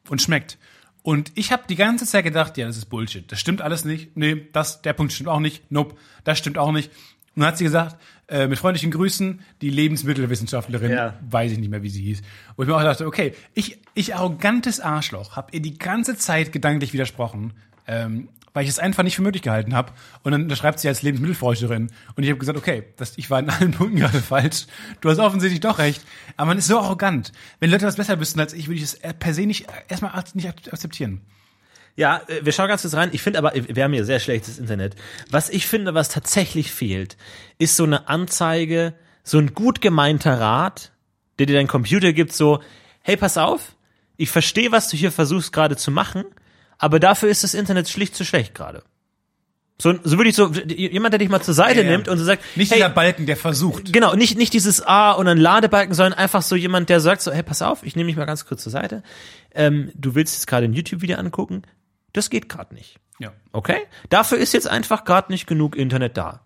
[0.09, 0.57] und schmeckt.
[1.05, 3.31] Und ich habe die ganze Zeit gedacht, ja, das ist Bullshit.
[3.31, 4.17] Das stimmt alles nicht.
[4.17, 5.71] Nee, das, der Punkt stimmt auch nicht.
[5.71, 6.89] Nope, das stimmt auch nicht.
[7.35, 7.95] Und dann hat sie gesagt,
[8.27, 11.13] äh, mit freundlichen Grüßen, die Lebensmittelwissenschaftlerin, Ja.
[11.29, 12.23] weiß ich nicht mehr, wie sie hieß.
[12.55, 16.51] Wo ich mir auch dachte, okay, ich, ich arrogantes Arschloch, habe ihr die ganze Zeit
[16.51, 17.53] gedanklich widersprochen,
[17.85, 19.91] ähm, weil ich es einfach nicht für möglich gehalten habe.
[20.23, 21.91] Und dann da schreibt sie als Lebensmittelforscherin.
[22.15, 24.65] Und ich habe gesagt, okay, das, ich war in allen Punkten gerade falsch.
[25.01, 26.01] Du hast offensichtlich doch recht.
[26.37, 27.33] Aber man ist so arrogant.
[27.59, 30.47] Wenn Leute was besser wüssten als ich, würde ich es per se nicht erstmal nicht
[30.47, 31.19] akzeptieren.
[31.97, 33.09] Ja, äh, wir schauen ganz kurz rein.
[33.11, 34.95] Ich finde aber, wir haben hier sehr schlechtes Internet.
[35.29, 37.17] Was ich finde, was tatsächlich fehlt,
[37.57, 38.93] ist so eine Anzeige,
[39.23, 40.93] so ein gut gemeinter Rat,
[41.39, 42.61] der dir dein Computer gibt, so,
[43.01, 43.75] hey, pass auf,
[44.15, 46.23] ich verstehe, was du hier versuchst gerade zu machen,
[46.77, 48.83] aber dafür ist das Internet schlicht zu schlecht gerade.
[49.77, 52.23] So, so würde ich so, jemand, der dich mal zur Seite Ja, nimmt und so
[52.23, 53.91] sagt, Nicht hey, dieser Balken, der versucht.
[53.91, 57.31] Genau, nicht, nicht dieses A und ein Ladebalken, sondern einfach so jemand, der sagt so,
[57.33, 59.03] hey, pass auf, ich nehme dich mal ganz kurz zur Seite.
[59.53, 61.63] Ähm, du willst jetzt gerade ein YouTube-Video angucken.
[62.13, 62.99] Das geht gerade nicht.
[63.19, 63.33] Ja.
[63.51, 63.79] Okay?
[64.09, 66.39] Dafür ist jetzt einfach gerade nicht genug Internet da.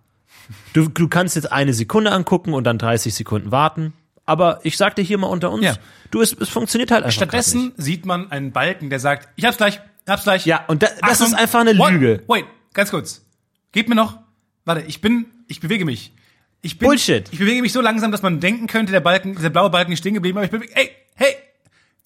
[0.73, 3.93] Du, du kannst jetzt eine Sekunde angucken und dann 30 Sekunden warten.
[4.25, 5.75] Aber ich sag dir hier mal unter uns, Ja.
[6.09, 7.15] du, es, es funktioniert halt einfach.
[7.15, 10.45] Stattdessen sieht man einen Balken, der sagt, ich hab's gleich, hab's gleich.
[10.45, 11.73] Ja, und da, das Achtung, ist einfach eine?
[11.73, 12.23] Lüge.
[12.27, 13.25] Wait, ganz kurz.
[13.71, 14.19] Gib mir noch,
[14.65, 16.13] warte, ich bin, ich bewege mich.
[16.61, 17.27] Ich bin, Bullshit.
[17.31, 19.99] Ich bewege mich so langsam, dass man denken könnte, der Balken, dieser blaue Balken ist
[19.99, 21.35] stehen geblieben, aber ich bewege, hey, hey.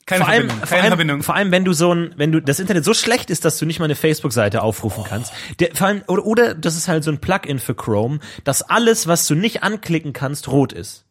[0.05, 1.23] Keine Vor allem, Verbindung, vor, keine allem, Verbindung.
[1.23, 3.65] vor allem, wenn du so ein, wenn du das Internet so schlecht ist, dass du
[3.65, 5.31] nicht mal eine Facebook-Seite aufrufen kannst.
[5.59, 9.07] Der, vor allem, oder, oder das ist halt so ein Plugin für Chrome, dass alles,
[9.07, 11.05] was du nicht anklicken kannst, rot ist.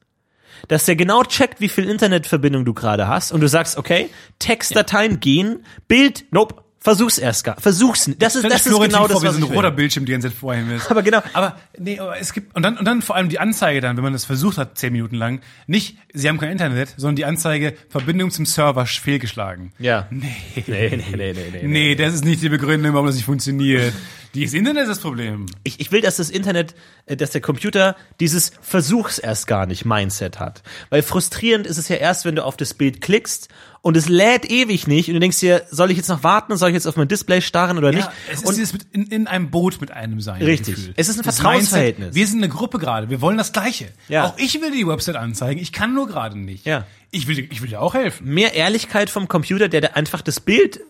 [0.69, 5.21] Dass der genau checkt, wie viel Internetverbindung du gerade hast und du sagst, okay, Textdateien
[5.21, 8.07] gehen, Bild, nope, versuch's erst gar, versuch's.
[8.09, 8.21] nicht.
[8.21, 10.29] Das ist, das ist genau das, vor, wie was so ein roter Bildschirm die ganze
[10.29, 10.91] Zeit vor ihm ist.
[10.91, 11.23] Aber genau.
[11.33, 14.05] Aber nee, aber es gibt und dann und dann vor allem die Anzeige dann, wenn
[14.05, 17.75] man das versucht hat zehn Minuten lang, nicht Sie haben kein Internet, sondern die Anzeige
[17.89, 19.73] Verbindung zum Server sch- fehlgeschlagen.
[19.79, 20.07] Ja.
[20.11, 20.35] Nee.
[20.67, 21.63] Nee, nee, nee, nee, nee.
[21.69, 23.93] Nee, das ist nicht die Begründung, warum das nicht funktioniert.
[24.35, 25.47] Das Internet ist das Problem.
[25.63, 26.75] ich, ich will, dass das Internet,
[27.07, 30.63] äh, dass der Computer dieses Versuch's erst gar nicht Mindset hat.
[30.91, 33.49] Weil frustrierend ist es ja erst, wenn du auf das Bild klickst
[33.83, 36.71] und es lädt ewig nicht und du denkst dir, soll ich jetzt noch warten, soll
[36.71, 38.05] ich jetzt auf mein Display starren oder nicht?
[38.05, 40.41] Ja, es ist und dieses mit in, in einem Boot mit einem sein.
[40.41, 40.77] Richtig.
[40.77, 40.95] Gefühl.
[40.97, 41.99] Es ist ein Das Vertrauensverhältnis.
[42.07, 43.11] Mindset, Wir sind eine Gruppe gerade.
[43.11, 43.89] Wir wollen das Gleiche.
[44.09, 44.27] Ja.
[44.27, 45.61] Auch ich will die Website anzeigen.
[45.61, 46.65] Ich kann nur gerade nicht.
[46.65, 46.87] Ja.
[47.11, 48.33] Ich will, ich will dir auch helfen.
[48.33, 50.81] mehr Ehrlichkeit vom Computer, der da einfach das Bild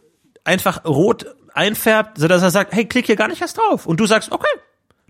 [0.44, 3.86] einfach rot einfärbt, sodass er sagt, hey, klick hier gar nicht erst drauf.
[3.86, 4.46] Und du sagst, okay,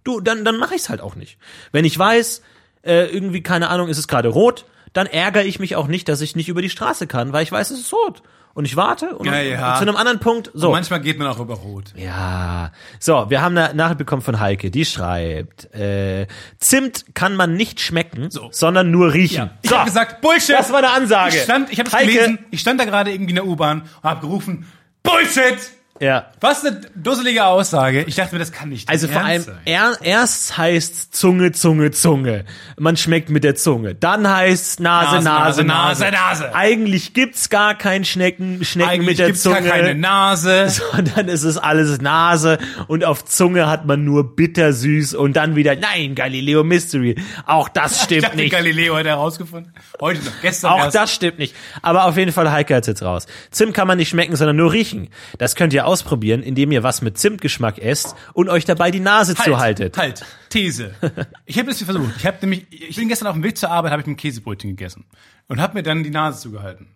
[0.05, 1.39] du, dann, dann mache ich's halt auch nicht.
[1.73, 2.43] Wenn ich weiß,
[2.85, 6.21] äh, irgendwie, keine Ahnung, ist es gerade rot, dann ärgere ich mich auch nicht, dass
[6.21, 8.23] ich nicht über die Straße kann, weil ich weiß, es ist rot.
[8.55, 9.77] Und ich warte und Ja, ja.
[9.77, 10.67] zu einem anderen Punkt, so.
[10.67, 11.85] Und manchmal geht man auch über Rot.
[11.97, 12.71] Ja,
[13.01, 16.27] so, wir haben eine Nachricht bekommen von Heike, die schreibt, äh,
[16.59, 18.51] Zimt kann man nicht schmecken, So.
[18.53, 19.49] sondern nur riechen.
[19.63, 20.51] Ich so, habe gesagt, Bullshit.
[20.55, 21.37] das war eine Ansage.
[21.39, 22.39] Ich stand, ich habe es Heike- gelesen.
[22.51, 24.71] Ich stand da gerade irgendwie in der U-Bahn und habe gerufen,
[25.03, 25.57] Bullshit.
[26.01, 28.03] Ja, Was eine dusselige Aussage.
[28.09, 28.89] Ich dachte mir, das kann nicht.
[28.89, 29.59] Also vor allem, sein.
[29.67, 32.45] er, erst heißt Zunge, Zunge, Zunge.
[32.77, 33.95] Man schmeckt mit der Zunge.
[33.95, 36.55] Dann heißt Nase, Nase, Nase, Nase, Nase.
[36.57, 39.63] Eigentlich gibt's gar kein Schnecken, Schnecken Eigentlich mit der gibt's Zunge.
[39.63, 40.69] gar keine Nase.
[40.93, 45.77] sondern es ist alles Nase und auf Zunge hat man nur bittersüß und dann wieder,
[45.77, 47.15] nein, Galileo Mystery.
[47.47, 48.51] Auch das Ich stimmt dachte, nicht.
[48.53, 49.73] Galileo hat herausgefunden.
[50.01, 50.97] Heute noch, gestern Auch erst.
[50.97, 51.55] das stimmt nicht.
[51.83, 53.27] Aber auf jeden Fall Heike hat's jetzt raus.
[53.53, 55.09] Zimt kann man nicht schmecken, sondern nur riechen.
[55.39, 59.35] Das könnt ihr ausprobieren, indem ihr was mit Zimtgeschmack esst und euch dabei die Nase
[59.35, 59.97] zuhaltet.
[59.97, 60.95] Halt, These.
[61.47, 62.15] Ich habe das hier versucht.
[62.17, 64.71] Ich habe nämlich, ich bin gestern auf dem Weg zur Arbeit, habe ich ein Käsebrötchen
[64.71, 65.05] gegessen
[65.49, 66.89] und habe mir dann die Nase zugehalten.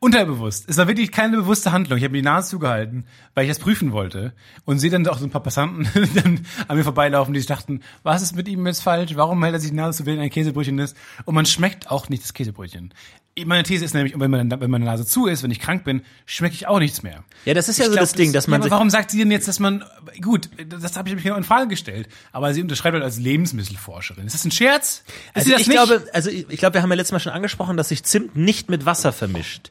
[0.00, 0.68] Unterbewusst.
[0.68, 1.98] Es war wirklich keine bewusste Handlung.
[1.98, 4.34] Ich habe mir die Nase zugehalten, weil ich das prüfen wollte
[4.64, 7.80] und sehe dann auch so ein paar Passanten dann an mir vorbeilaufen, die sich dachten,
[8.02, 9.16] was ist mit ihm jetzt falsch?
[9.16, 10.96] Warum hält er sich die Nase zu, wenn ein Käsebrötchen ist?
[11.24, 12.92] Und man schmeckt auch nicht das Käsebrötchen.
[13.44, 16.00] Meine These ist nämlich, wenn meine, wenn meine Nase zu ist, wenn ich krank bin,
[16.24, 17.22] schmecke ich auch nichts mehr.
[17.44, 18.88] Ja, das ist ja Ich so glaub, das Ding, dass ja, man aber sich warum
[18.88, 19.84] sagt sie denn jetzt, dass man
[20.22, 24.26] gut, das habe ich genau in Frage gestellt, aber sie unterschreibt halt als Lebensmittelforscherin.
[24.26, 25.02] Ist das ein Scherz?
[25.34, 25.70] Ist Also ich nicht?
[25.70, 28.70] glaube, also ich glaube, wir haben ja letztes Mal schon angesprochen, dass sich Zimt nicht
[28.70, 29.70] mit Wasser vermischt.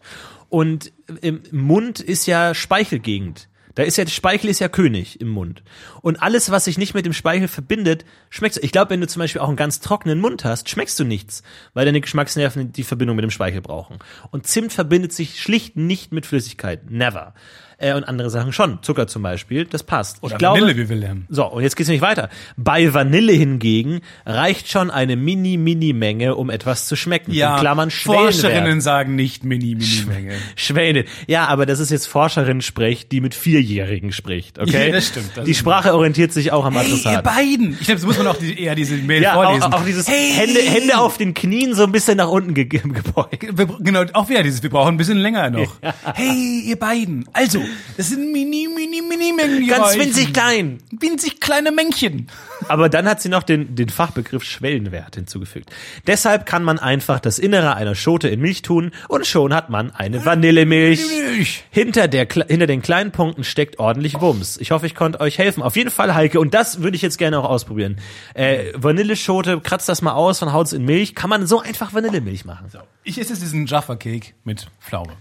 [0.49, 0.91] und
[1.21, 3.47] im Mund ist ja Speichelgegend.
[3.75, 5.63] Da ist ja, Speichel ist ja König im Mund.
[6.01, 8.63] Und alles, was sich nicht mit dem Speichel verbindet, schmeckst du.
[8.63, 11.43] Ich glaube, wenn du zum Beispiel auch einen ganz trockenen Mund hast, schmeckst du nichts,
[11.73, 13.99] weil deine Geschmacksnerven die Verbindung mit dem Speichel brauchen.
[14.31, 16.89] Und Zimt verbindet sich schlicht nicht mit Flüssigkeit.
[16.89, 17.33] Never.
[17.77, 18.79] Äh, und andere Sachen schon.
[18.81, 20.21] Zucker zum Beispiel, das passt.
[20.21, 21.25] Oder ich glaube, Vanille, wie wir lernen.
[21.29, 22.29] so, und jetzt geht's nämlich weiter.
[22.57, 27.31] Bei Vanille hingegen reicht schon eine mini-mini-Menge, um etwas zu schmecken.
[27.31, 28.33] In Klammern Schwellenwert.
[28.33, 30.33] Forscherinnen sagen nicht Mini-Mini-Menge.
[30.55, 31.05] Schwäne.
[31.27, 34.87] Ja, aber das ist jetzt Forscherin spricht, die mit Vierjährigen spricht, okay?
[34.87, 37.77] Ja, das stimmt, das die Sprache orientiert sich auch am Hey, ihr beiden!
[37.79, 39.63] Ich glaube, so muss man auch die, eher diese Mail ja, vorlesen.
[39.63, 42.65] auch, auch dieses hey, Hände, Hände auf den Knien so ein bisschen nach unten ge
[42.65, 43.45] ge gebeugt.
[43.79, 45.75] Genau, auch wieder dieses, wir brauchen ein bisschen länger noch.
[46.13, 47.27] Hey, ihr beiden.
[47.33, 47.61] Also,
[47.97, 49.67] das sind mini, mini, mini Mengen.
[49.67, 50.79] Ganz winzig klein.
[50.91, 52.27] Winzig kleine Männchen.
[52.67, 55.69] Aber dann hat sie noch den, den Fachbegriff Schwellenwert hinzugefügt.
[56.07, 59.91] Deshalb kann man einfach das Innere einer Schote in Milch tun und schon hat man
[59.91, 61.01] eine Vanillemilch.
[61.07, 61.63] Milch.
[61.69, 64.57] Hinter, der, hinter den kleinen Punkten steckt ordentlich Wumms.
[64.57, 65.61] Ich hoffe, ich konnte euch helfen.
[65.61, 67.97] Auf jeden Fall, Heike, und das würde ich jetzt gerne auch ausprobieren.
[68.33, 71.15] Äh, Vanilleschote, kratzt das mal aus von Haut in Milch.
[71.15, 72.67] Kann man so einfach Vanillemilch machen.
[73.03, 75.13] Ich esse jetzt diesen Jaffa Cake mit Pflaume.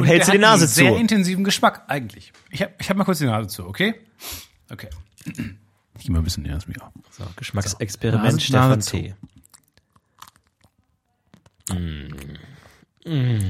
[0.00, 0.98] Und hältst du der die Nase einen sehr zu.
[0.98, 2.32] intensiven Geschmack, eigentlich.
[2.50, 3.94] Ich hab, ich hab mal kurz die Nase zu, okay?
[4.70, 4.88] Okay.
[5.26, 6.86] Ich geh mal ein bisschen näher ans Mikro.
[7.10, 8.96] So, Geschmacksexperiment Nase- Stefan Nase zu.
[8.96, 9.14] T.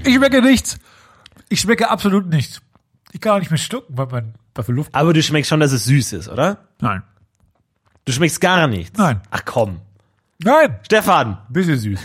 [0.05, 0.78] Ich schmecke nichts.
[1.48, 2.61] Ich schmecke absolut nichts.
[3.12, 4.94] Ich kann auch nicht mehr schlucken, weil man dafür Luft.
[4.94, 6.68] Aber du schmeckst schon, dass es süß ist, oder?
[6.80, 7.03] Nein.
[8.05, 8.96] Du schmeckst gar nichts.
[8.98, 9.20] Nein.
[9.30, 9.80] Ach komm.
[10.38, 10.78] Nein.
[10.84, 12.01] Stefan, Bisschen süß.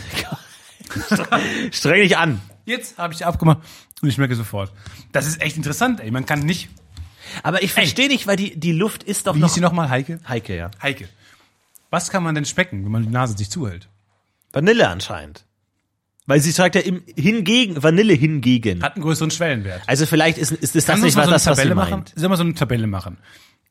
[1.72, 2.40] streng dich an.
[2.66, 3.60] Jetzt habe ich abgemacht
[4.02, 4.72] und ich schmecke sofort.
[5.12, 6.10] Das ist echt interessant, ey.
[6.10, 6.68] Man kann nicht.
[7.42, 9.48] Aber ich verstehe nicht, weil die, die Luft ist doch Wie noch...
[9.48, 10.20] hieß sie nochmal, Heike?
[10.28, 10.70] Heike, ja.
[10.82, 11.08] Heike.
[11.90, 13.88] Was kann man denn schmecken, wenn man die Nase sich zuhält?
[14.52, 15.44] Vanille anscheinend.
[16.26, 18.82] Weil sie sagt ja im, hingegen, Vanille hingegen.
[18.82, 19.82] Hat einen größeren Schwellenwert.
[19.86, 21.90] Also vielleicht ist, ist, ist das nicht was, das, was sie machen?
[21.90, 22.12] meint.
[22.16, 23.18] Sollen wir so eine Tabelle machen?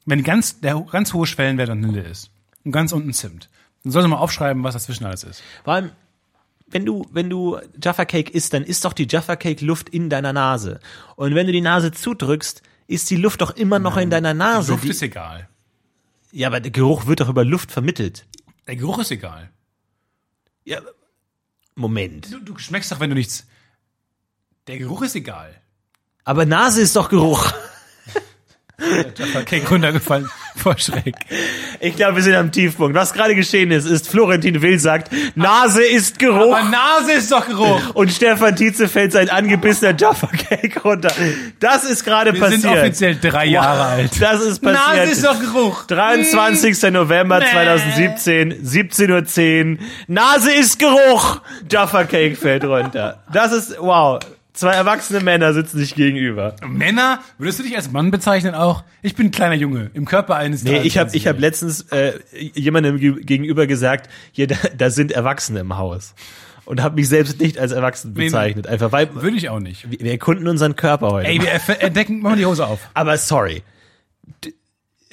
[0.05, 2.31] Wenn ganz, der ganz hohe Schwellenwert an Vanille ist
[2.63, 3.49] und ganz unten Zimt,
[3.83, 5.43] dann soll sie mal aufschreiben, was dazwischen alles ist.
[5.65, 5.91] Vor allem,
[6.75, 10.09] wenn du, wenn du Jaffa Cake isst, dann ist doch die Jaffa Cake Luft in
[10.09, 10.81] deiner Nase.
[11.15, 14.73] Und wenn du die Nase zudrückst, ist die Luft doch immer noch in deiner Nase.
[14.73, 15.47] Luft Die- ist egal.
[16.33, 18.25] ja, aber der Geruch wird doch über Luft vermittelt.
[18.67, 19.49] Der Geruch ist egal.
[20.65, 20.81] Ja,
[21.75, 22.29] Moment.
[22.33, 23.47] Du, du schmeckst doch, wenn du nichts.
[24.67, 25.55] Der Geruch ist egal.
[26.25, 27.53] Aber Nase ist doch Geruch.
[29.39, 31.15] Okay, runtergefallen vor Schreck.
[31.79, 32.95] Ich glaube, wir sind am Tiefpunkt.
[32.95, 36.55] Was gerade geschehen ist, ist Florentin Will sagt, Nase ist Geruch.
[36.57, 37.93] Aber Nase ist doch Geruch.
[37.93, 41.11] Und Stefan Tietze fällt sein angebissener Jaffa Cake runter.
[41.59, 42.61] Das ist gerade Wir passiert.
[42.61, 44.21] sind offiziell drei Jahre alt.
[44.21, 44.97] Das ist passiert.
[44.97, 45.83] Nase ist doch Geruch.
[45.87, 46.91] 23.
[46.91, 47.45] November Nee.
[47.51, 49.77] 2017, 17.10 Uhr.
[50.07, 51.41] Nase ist Geruch.
[51.69, 53.21] Jaffa Cake fällt runter.
[53.31, 54.19] Das ist, wow.
[54.55, 56.55] Zwei erwachsene Männer sitzen sich gegenüber.
[56.65, 58.83] Männer, würdest du dich als Mann bezeichnen auch?
[59.01, 61.41] Ich bin ein kleiner Junge im Körper eines Nee, ich habe ich hab 23-Jährigen.
[61.41, 62.13] letztens äh,
[62.53, 66.15] jemandem ge- gegenüber gesagt, hier, da, da sind Erwachsene im Haus.
[66.63, 68.65] Und habe mich selbst nicht als erwachsen bezeichnet.
[68.65, 69.87] Einfach weil Würde ich auch nicht.
[69.91, 71.27] wir erkunden unseren Körper heute.
[71.27, 72.79] Ey, wir entdecken, machen wir die Hose auf.
[72.95, 73.61] Aber sorry.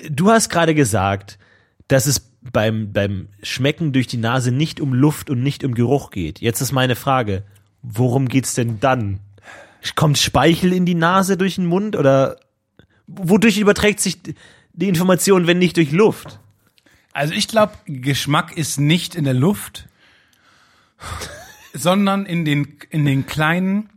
[0.08, 1.38] Du hast gerade gesagt,
[1.88, 6.10] dass es beim, beim Schmecken durch die Nase nicht um Luft und nicht um Geruch
[6.10, 6.40] geht.
[6.40, 7.42] Jetzt ist meine Frage,
[7.82, 9.20] worum geht's denn dann?
[9.96, 12.38] Kommt Speichel in die Nase durch den Mund oder
[13.06, 14.18] wodurch überträgt sich
[14.72, 16.38] die Information, wenn nicht durch Luft?
[17.12, 19.86] Also ich glaube, Geschmack ist nicht in der Luft,
[21.74, 23.90] sondern in den, in den kleinen,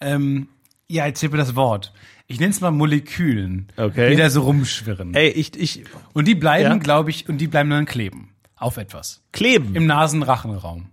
[0.00, 0.48] ähm,
[0.88, 1.92] ja, jetzt mir das Wort.
[2.28, 4.10] Ich nenne es mal Molekülen, Okay.
[4.10, 5.14] die da so rumschwirren.
[5.14, 6.76] Ey, ich, ich Und die bleiben, Ja.
[6.78, 8.30] glaube ich, und die bleiben dann kleben.
[8.56, 9.22] Auf etwas.
[9.32, 9.74] kleben.
[9.74, 10.86] Im Nasenrachenraum.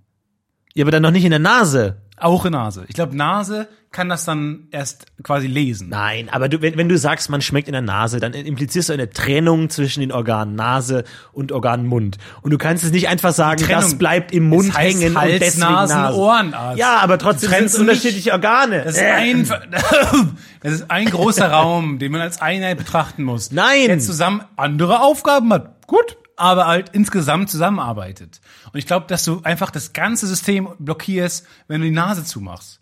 [0.74, 2.02] ja, aber dann noch nicht in der Nase.
[2.18, 2.86] Auch in Nase.
[2.90, 5.90] Ich glaube, Nase kann das dann erst quasi lesen.
[5.90, 8.94] Nein, aber du, wenn, wenn du sagst, man schmeckt in der Nase, dann implizierst du
[8.94, 12.18] eine Trennung zwischen den Organen Nase und Organen Mund.
[12.42, 15.34] Und du kannst es nicht einfach sagen, das bleibt im Mund Es heißt hängen Hals,
[15.34, 16.18] und deswegen Nasen, Nase.
[16.18, 16.80] Ohrenarzt.
[16.80, 18.84] Ja, aber trotzdem sind trennst es unterschiedliche Organe.
[18.84, 19.48] Das ist ein,
[20.62, 23.52] das ist ein großer Raum, den man als Einheit betrachten muss.
[23.52, 23.88] Nein.
[23.88, 25.88] Der zusammen andere Aufgaben hat.
[25.88, 26.18] Gut.
[26.36, 28.42] Aber halt insgesamt zusammenarbeitet.
[28.72, 32.80] Und ich glaube, dass du einfach das ganze System blockierst, wenn du die Nase zumachst.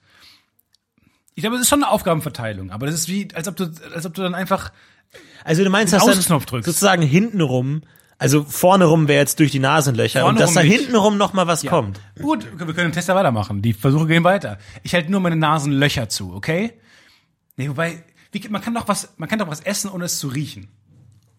[1.36, 4.06] Ich glaube, es ist schon eine Aufgabenverteilung, aber das ist wie, als ob du, als
[4.06, 4.72] ob du dann einfach,
[5.44, 6.66] also du meinst, dass dann drückst.
[6.66, 7.84] sozusagen hintenrum,
[8.18, 11.48] also vorne rum wäre jetzt durch die Nasenlöcher Vorne und dass da hintenrum noch mal
[11.48, 12.00] was kommt.
[12.22, 13.62] gut, wir können den Test ja weitermachen.
[13.62, 14.60] Die Versuche gehen weiter.
[14.84, 16.74] Ich halte nur meine Nasenlöcher zu, okay?
[17.56, 20.28] Nee, wobei, wie, man kann doch was, man kann doch was essen, ohne es zu
[20.28, 20.68] riechen.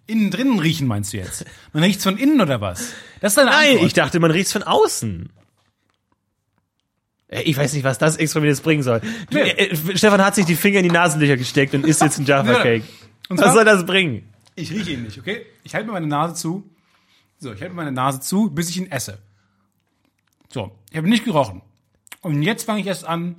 [0.06, 1.44] Innen drinnen riechen, meinst du jetzt?
[1.72, 2.92] Man riecht's von innen oder was?
[3.20, 3.86] Das ist deine Nein, Antwort.
[3.86, 5.30] ich dachte, man riecht's von außen.
[7.32, 9.00] Äh, Ich weiß nicht, was das Experiment jetzt bringen soll.
[9.30, 9.40] Nee.
[9.40, 12.26] äh, äh, Stefan hat sich die Finger in die Nasenlöcher gesteckt und isst jetzt einen
[12.26, 12.84] Jaffa Cake.
[13.28, 14.28] Und Was soll das bringen?
[14.54, 15.46] Ich rieche ihn nicht, okay?
[15.64, 16.68] Ich halte mir meine Nase zu.
[17.38, 19.18] So, ich halte mir meine Nase zu, bis ich ihn esse.
[20.52, 21.62] So, ich habe nicht gerochen.
[22.20, 23.36] Und jetzt fange ich erst an,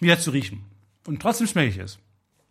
[0.00, 0.64] wieder zu riechen.
[1.06, 1.98] Und trotzdem schmecke ich es.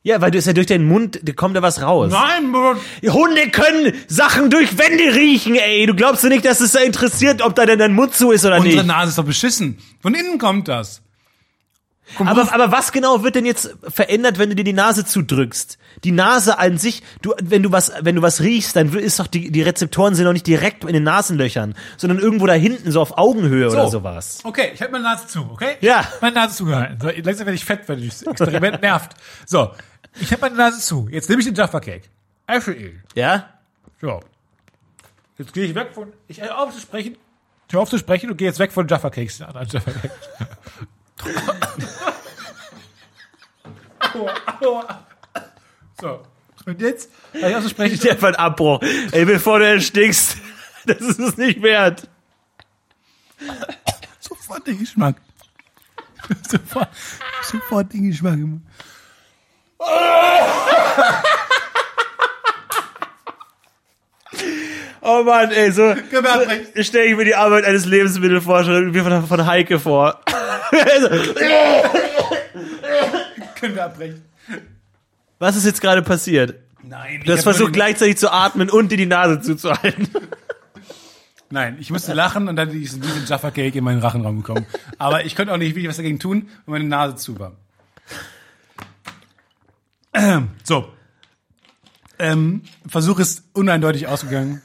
[0.07, 2.13] Ja, weil du ist ja durch deinen Mund, da kommt da was raus.
[2.13, 2.53] Nein.
[3.01, 5.85] Die Hunde können Sachen durch Wände riechen, ey.
[5.85, 8.45] Du glaubst du nicht, dass es da interessiert, ob da denn dein Mund zu ist
[8.45, 8.85] oder unsere nicht?
[8.85, 9.79] Nase ist doch beschissen.
[10.01, 11.01] Von innen kommt das.
[12.15, 15.77] Komm, Aber, aber was genau wird denn jetzt verändert, wenn du dir die Nase zudrückst?
[16.05, 19.27] Die Nase an sich, du, wenn du was, wenn du was riechst, dann ist doch
[19.27, 23.01] die, die Rezeptoren sind doch nicht direkt in den Nasenlöchern, sondern irgendwo da hinten, so
[23.01, 24.39] auf Augenhöhe oder sowas.
[24.45, 25.75] Okay, ich halte meine Nase zu, okay?
[25.81, 26.07] Ja.
[26.21, 26.97] Meine Nase zugehalten.
[27.01, 29.11] So, langsam werde ich fett, weil das Experiment nervt.
[29.45, 29.71] So,
[30.19, 31.07] ich habe meine Nase zu.
[31.09, 32.09] Jetzt nehme ich den Jaffa Cake.
[32.47, 33.01] Esse ihn.
[33.15, 33.53] Ja?
[34.01, 34.19] So.
[35.37, 36.13] Jetzt gehe ich weg von.
[36.27, 37.17] Ich höre auf zu sprechen.
[37.67, 39.39] Ich höre auf zu sprechen und gehe jetzt weg von Jaffa Cakes.
[39.39, 40.17] Jaffa Cakes.
[44.13, 45.05] aua, aua.
[45.99, 46.23] So.
[46.65, 47.97] Und jetzt höre ich auf zu sprechen.
[47.97, 48.81] Stefan Abbruch.
[49.11, 50.37] Ey, bevor du erstickst,
[50.85, 52.07] das ist es nicht wert.
[54.19, 55.17] Sofort den Geschmack.
[56.49, 56.89] Sofort,
[57.43, 58.39] sofort den Geschmack.
[65.09, 66.67] Oh Mann, ey, so, wir abbrechen?
[66.75, 70.19] so stelle ich mir die Arbeit eines Lebensmittelforschers wie von, von Heike vor.
[73.57, 74.21] Können wir abbrechen?
[75.39, 76.55] Was ist jetzt gerade passiert?
[76.83, 77.21] Nein.
[77.25, 80.09] Du hast versucht gleichzeitig zu atmen und dir die Nase zuzuhalten.
[81.49, 84.65] Nein, ich musste lachen und dann ist diesen Jaffa Cake in meinen Rachenraum gekommen.
[84.97, 87.53] Aber ich konnte auch nicht wirklich was dagegen tun, weil meine Nase zu war.
[90.63, 90.91] So.
[92.19, 94.61] Ähm, Versuch ist uneindeutig ausgegangen.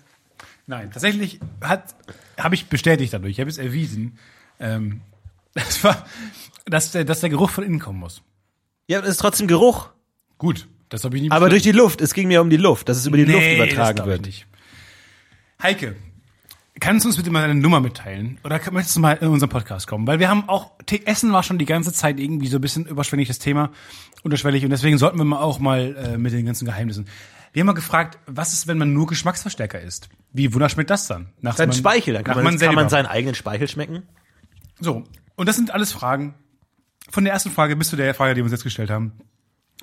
[0.66, 1.94] Nein, tatsächlich hat
[2.38, 4.18] habe ich bestätigt dadurch, ich habe es erwiesen,
[4.58, 5.00] ähm,
[5.54, 6.06] das war,
[6.64, 8.22] dass der, dass der Geruch von innen kommen muss.
[8.88, 9.90] Ja, das ist trotzdem Geruch.
[10.38, 12.00] Gut, das habe ich nie Aber durch die Luft.
[12.00, 14.26] Es ging mir um die Luft, dass es über die Luft das übertragen ich wird.
[14.26, 14.46] Nicht.
[15.62, 15.96] Heike,
[16.82, 18.38] kannst du uns bitte mal deine Nummer mitteilen?
[18.42, 20.06] Oder möchtest du mal in unseren Podcast kommen?
[20.06, 20.72] Weil wir haben auch,
[21.04, 23.70] Essen war schon die ganze Zeit irgendwie so ein bisschen überschwängliches Thema,
[24.24, 24.64] unterschwellig.
[24.64, 27.06] Und deswegen sollten wir mal auch mal äh, mit den ganzen Geheimnissen.
[27.52, 30.08] Wir haben mal gefragt, was ist, wenn man nur Geschmacksverstärker isst?
[30.32, 31.28] Wie wunderbar schmeckt das dann?
[31.40, 34.02] Nach Sein Speichel, dann kann nach man, kann man seinen eigenen Speichel schmecken.
[34.80, 35.04] So,
[35.36, 36.34] und das sind alles Fragen.
[37.10, 39.12] Von der ersten Frage bis zu der Frage, die wir uns jetzt gestellt haben,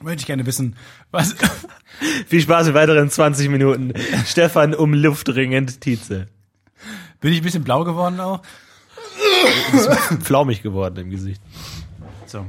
[0.01, 0.75] möchte ich gerne wissen,
[1.11, 1.35] was,
[2.27, 3.93] Viel Spaß mit weiteren 20 Minuten.
[4.25, 6.27] Stefan um Luft ringend, Tietze.
[7.19, 8.41] Bin ich ein bisschen blau geworden auch?
[10.21, 11.41] Flaumig geworden im Gesicht.
[12.25, 12.45] So.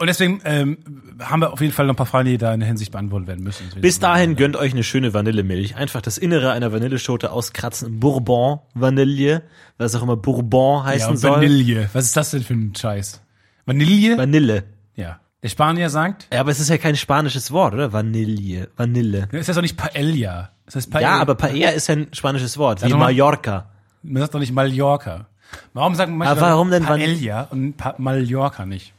[0.00, 0.78] Und deswegen ähm,
[1.20, 3.28] haben wir auf jeden Fall noch ein paar Fragen, die da in der Hinsicht beantwortet
[3.28, 3.68] werden müssen.
[3.82, 5.76] Bis dahin gönnt euch eine schöne Vanillemilch.
[5.76, 8.00] Einfach das Innere einer Vanilleschote auskratzen.
[8.00, 9.42] Bourbon Vanille,
[9.76, 11.32] was auch immer Bourbon ja, heißen und soll.
[11.32, 11.90] Vanille.
[11.92, 13.20] Was ist das denn für ein Scheiß?
[13.66, 14.16] Vanille?
[14.16, 14.64] Vanille.
[14.96, 15.20] ja.
[15.42, 17.92] Der Spanier sagt, Ja, aber es ist ja kein spanisches Wort, oder?
[17.92, 18.68] Vanille.
[18.76, 19.28] Vanille.
[19.32, 20.50] ist das doch nicht Paella.
[20.66, 21.16] Das heißt Paella.
[21.16, 23.69] Ja, aber Paella ist ja ein spanisches Wort, wie Mallorca.
[24.02, 25.26] Man sagt doch nicht Mallorca.
[25.72, 28.92] Warum sagen manche Aber warum denn Paella und pa Mallorca nicht?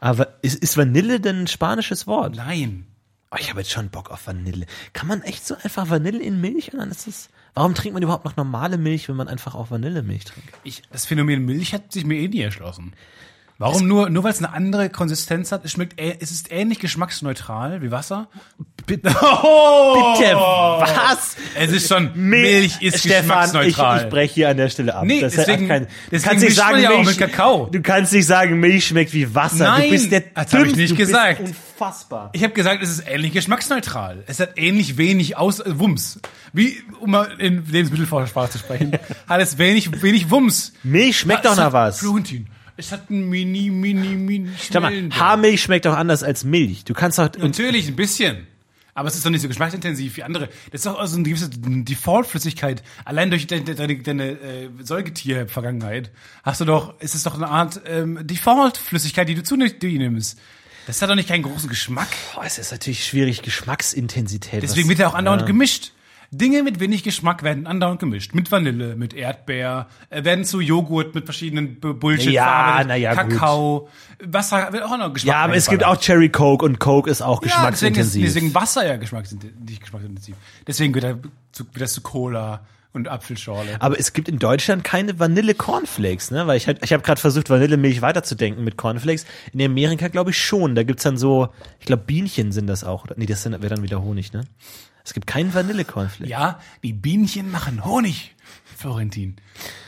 [0.00, 2.36] Aber ist, ist Vanille denn ein spanisches Wort?
[2.36, 2.86] Nein.
[3.30, 4.66] Oh, ich habe jetzt schon Bock auf Vanille.
[4.92, 7.30] Kann man echt so einfach Vanille in Milch und dann ist es.
[7.54, 10.50] Warum trinkt man überhaupt noch normale Milch, wenn man einfach auch Vanillemilch trinkt?
[10.64, 12.92] Ich, das Phänomen Milch hat sich mir eh nie erschlossen.
[13.58, 15.64] Warum nur, nur weil es eine andere Konsistenz hat?
[15.64, 18.28] Es schmeckt, es ist ähnlich geschmacksneutral wie Wasser.
[18.86, 19.14] Bitte.
[19.22, 20.16] Oh!
[20.18, 21.36] Bitte, was?
[21.54, 24.02] Es ist schon, Milch ist Stefan, ich, geschmacksneutral.
[24.04, 25.04] ich breche hier an der Stelle ab.
[25.04, 27.68] Nee, Das deswegen- kein, deswegen kannst nicht sagen, ja Milch, mit Kakao.
[27.70, 29.64] Du kannst nicht sagen, Milch schmeckt wie Wasser.
[29.64, 31.40] Nein, du bist der das hab ich nicht gesagt.
[31.40, 32.30] Unfassbar.
[32.32, 34.24] Ich habe gesagt, es ist ähnlich geschmacksneutral.
[34.26, 36.20] Es hat ähnlich wenig Aus äh, Wumms.
[36.52, 38.92] Wie, um mal in Lebensmittelforscher zu sprechen,
[39.28, 40.72] hat es wenig, wenig Wumms.
[40.82, 42.00] Milch schmeckt doch Es nach was.
[42.00, 44.92] Florentin, es hat ein mini, mini, mini Schau mal.
[45.10, 46.84] Haarmilch schmeckt doch anders als Milch.
[46.84, 48.46] Du kannst doch, und Natürlich, ein bisschen.
[48.94, 50.48] Aber es ist doch nicht so geschmacksintensiv wie andere.
[50.70, 52.82] Das ist doch also eine gewisse Default-Flüssigkeit.
[53.04, 56.12] Allein durch deine, deine, deine äh, Säugetier-Vergangenheit
[56.44, 60.38] hast du doch, ist es doch eine Art ähm, Default-Flüssigkeit, die du zu dir nimmst.
[60.86, 62.08] Das hat doch nicht keinen großen Geschmack.
[62.34, 64.62] boah, es ist natürlich schwierig, Geschmacksintensität.
[64.62, 65.46] Deswegen wird er auch andauernd ja.
[65.46, 65.92] gemischt.
[66.38, 68.34] Dinge mit wenig Geschmack werden andauernd gemischt.
[68.34, 73.32] Mit Vanille, mit Erdbeer, äh, werden zu Joghurt mit verschiedenen Bullshit Ja, na ja, gut.
[73.32, 73.88] Kakao,
[74.24, 77.22] Wasser wird auch noch Geschmack Ja, aber es gibt auch Cherry Coke und Coke ist
[77.22, 78.24] auch Ja, deswegen ist geschmacksintensiv.
[78.24, 80.34] deswegen Wasser ja geschmacksintensiv, nicht geschmacksintensiv.
[80.66, 81.18] Deswegen wird, er
[81.78, 83.76] das zu Cola und Apfelschorle.
[83.80, 86.46] aber es gibt in Deutschland keine Vanille-Cornflakes, ne?
[86.46, 89.26] Weil ich, hab- ich habe gerade versucht, Vanillemilch weiterzudenken mit Cornflakes.
[89.52, 90.74] In Amerika glaube ich schon.
[90.76, 91.48] Da gibt's dann so,
[91.80, 93.04] ich glaube Bienchen sind das auch.
[93.04, 94.42] Oder- Nee, das wäre dann wieder Honig, ne?
[95.04, 96.30] Es gibt keinen Vanille-Cornflake.
[96.30, 98.34] Ja, die Bienchen machen Honig,
[98.76, 99.36] Florentin.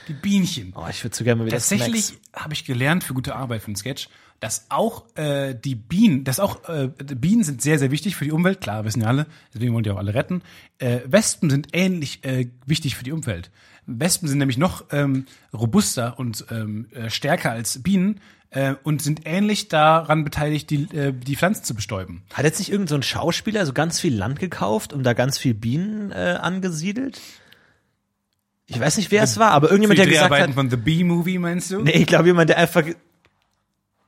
[0.09, 0.75] Die Bienchen.
[0.77, 3.71] Oh, ich würde so gerne mal wieder Tatsächlich habe ich gelernt für gute Arbeit für
[3.71, 4.11] den Sketch,
[4.41, 8.33] dass auch äh, die Bienen, dass auch äh, Bienen sind sehr sehr wichtig für die
[8.33, 8.61] Umwelt.
[8.61, 9.27] Klar, wissen ja alle.
[9.55, 10.43] Deswegen wollen die auch alle retten.
[10.79, 13.51] Äh, Wespen sind ähnlich äh, wichtig für die Umwelt.
[13.87, 18.21] Wespen sind nämlich noch ähm, robuster und ähm, äh, stärker als Bienen
[18.57, 22.23] äh, und sind ähnlich daran beteiligt, die äh, die Pflanzen zu bestäuben.
[22.33, 25.37] Hat jetzt nicht irgendein so ein Schauspieler so ganz viel Land gekauft und da ganz
[25.37, 27.21] viel Bienen äh, angesiedelt?
[28.67, 31.39] Ich weiß nicht, wer es war, aber irgendjemand, der gesagt hat, von The Bee Movie
[31.39, 31.83] meinst du?
[31.83, 32.83] nee, ich glaube jemand, der einfach,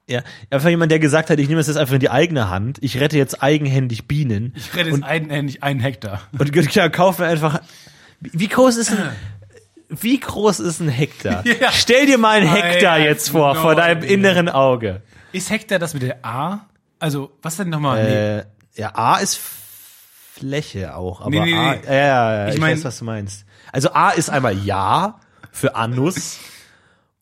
[0.09, 2.78] ja, einfach jemand, der gesagt hat, ich nehme es jetzt einfach in die eigene Hand,
[2.80, 6.22] ich rette jetzt eigenhändig Bienen Ich rede jetzt einhändig einen Hektar.
[6.36, 7.61] und ja, kaufe einfach,
[8.20, 8.99] wie groß ist ein,
[9.89, 11.45] wie groß ist ein Hektar?
[11.61, 11.72] Ja.
[11.72, 15.03] Stell dir mal einen Hektar jetzt vor, no vor deinem inneren Auge.
[15.32, 16.66] Ist Hektar das mit der A?
[16.99, 17.99] Also, was denn nochmal?
[18.76, 21.80] Äh, ja, A ist Fläche auch, aber Nee, nee, A, nee.
[21.86, 23.45] ja, ja, ja, ich, Ich mein- weiß, was du meinst.
[23.72, 25.20] Also A ist einmal Ja
[25.53, 26.39] für Anus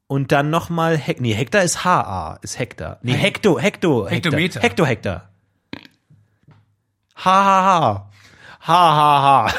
[0.07, 2.99] und dann nochmal Hek nee, Hektar ist HA, ist Hektar.
[3.03, 4.11] Nee, Hekto, Hekto, Hektar.
[4.33, 4.61] Hektometer.
[4.61, 5.29] Hekto, Hektar.
[7.17, 8.11] Ha, ha,
[8.67, 8.75] ha.
[8.75, 9.55] Ha, ha, ha.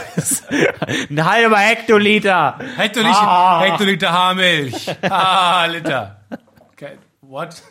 [1.10, 2.58] Ein halber Hektoliter.
[2.76, 3.62] Hektoliter, Ah.
[3.62, 4.88] Hektoliter Haarmilch.
[5.04, 6.22] Ah, Liter.
[6.74, 6.98] Okay.
[7.22, 7.62] What?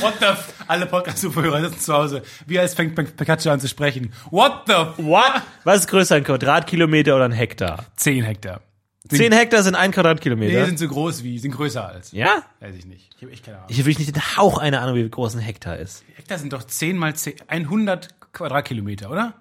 [0.00, 2.22] What the f Alle Podcast-Zuhörer sitzen zu Hause.
[2.46, 4.12] Wie als fängt Pikachu an zu sprechen.
[4.30, 5.42] What the f What?
[5.64, 7.84] Was ist größer, ein Quadratkilometer oder ein Hektar?
[7.96, 8.60] 10 Hektar.
[9.08, 10.66] Sind, Zehn Hektar sind ein nee, Quadratkilometer.
[10.66, 12.12] sind so groß wie, sind größer als.
[12.12, 12.42] ja?
[12.60, 13.10] Weiß ich nicht.
[13.16, 13.68] Ich habe echt keine Ahnung.
[13.70, 16.04] Ich habe wirklich nicht den Hauch eine Ahnung, wie groß ein Hektar ist.
[16.16, 19.34] Hektar sind doch 10 mal 10, 100 Quadratkilometer, oder?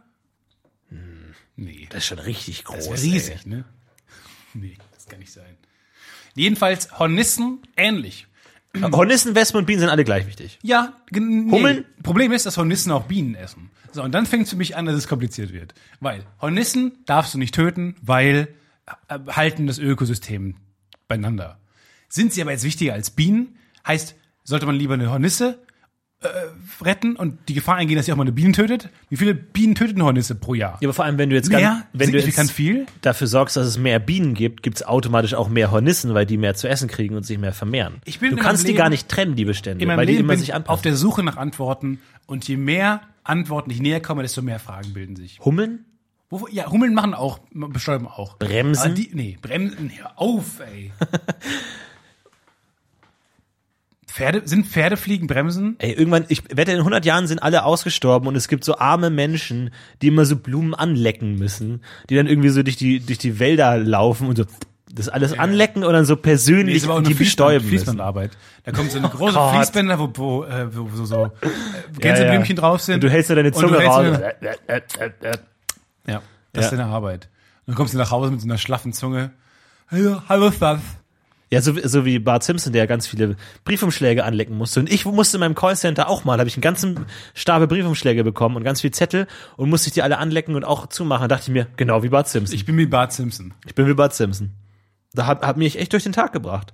[1.59, 1.87] Nee.
[1.89, 2.87] Das ist schon richtig groß.
[2.89, 3.65] Das ist riesig, ne?
[4.53, 5.57] Nee, das kann nicht sein.
[6.35, 8.27] Jedenfalls Hornissen ähnlich.
[8.73, 8.81] Ey.
[8.91, 10.59] Hornissen, Wespen und Bienen sind alle gleich wichtig.
[10.61, 11.51] Ja, nee.
[11.51, 11.85] Hummeln?
[12.01, 13.71] Problem ist, dass Hornissen auch Bienen essen.
[13.91, 15.73] So, und dann fängt es für mich an, dass es kompliziert wird.
[15.99, 18.47] Weil Hornissen darfst du nicht töten, weil
[19.09, 20.55] äh, halten das Ökosystem
[21.07, 21.59] beieinander.
[22.07, 25.59] Sind sie aber jetzt wichtiger als Bienen, heißt, sollte man lieber eine Hornisse
[26.21, 26.27] äh,
[26.83, 28.89] retten und die Gefahr eingehen, dass sie auch mal eine Biene tötet?
[29.09, 30.77] Wie viele Bienen tötet eine Hornisse pro Jahr?
[30.81, 31.59] Ja, aber vor allem, wenn du jetzt Mehr?
[31.61, 32.85] ganz, wenn du jetzt viel?
[33.01, 36.37] dafür sorgst, dass es mehr Bienen gibt, gibt es automatisch auch mehr Hornissen, weil die
[36.37, 38.01] mehr zu essen kriegen und sich mehr vermehren.
[38.05, 40.25] Ich bin du kannst meinem die Leben- gar nicht trennen, die Bestände, weil die Leben
[40.25, 40.73] immer bin sich ich anpassen.
[40.73, 44.93] auf der Suche nach Antworten und je mehr Antworten ich näher komme, desto mehr Fragen
[44.93, 45.39] bilden sich.
[45.43, 45.85] Hummeln?
[46.51, 48.37] Ja, Hummeln machen auch, bestäuben auch.
[48.37, 48.93] Bremsen?
[48.93, 50.91] Die, nee, Bremsen, hör auf, ey.
[54.19, 55.75] Pferde, sind Pferdefliegen Bremsen?
[55.79, 59.09] Ey, irgendwann, ich wette, in 100 Jahren sind alle ausgestorben und es gibt so arme
[59.09, 63.39] Menschen, die immer so Blumen anlecken müssen, die dann irgendwie so durch die, durch die
[63.39, 64.43] Wälder laufen und so
[64.91, 67.69] das alles anlecken und dann so persönlich auch die bestäuben müssen.
[67.69, 68.31] Fließbandarbeit.
[68.63, 69.55] Da kommt so eine große Gott.
[69.55, 71.29] Fließbänder, wo, wo, äh, wo, so, so äh,
[71.99, 72.95] Gänseblümchen drauf sind.
[72.95, 74.19] Und du hältst so deine Zunge raus.
[76.07, 76.21] Ja,
[76.53, 76.77] das ist Ja.
[76.77, 77.29] deine Arbeit.
[77.65, 79.31] Und dann kommst du nach Hause mit so einer schlaffen Zunge.
[79.91, 80.79] Hallo, hallo, Stuff.
[81.51, 84.79] Ja, so, so wie Bart Simpson, der ganz viele Briefumschläge anlecken musste.
[84.81, 88.55] Und ich musste in meinem Callcenter auch mal, habe ich einen ganzen Stapel Briefumschläge bekommen
[88.55, 89.25] und ganz viel Zettel
[89.57, 91.27] und musste ich die alle anlecken und auch zumachen.
[91.27, 92.53] Da dachte ich mir, genau wie Bart Simpson.
[92.53, 93.53] Ich, Ich bin wie Bart Simpson.
[93.73, 94.51] bin wie Bart Simpson.
[95.13, 96.73] Da hat, hat mich echt durch den Tag gebracht.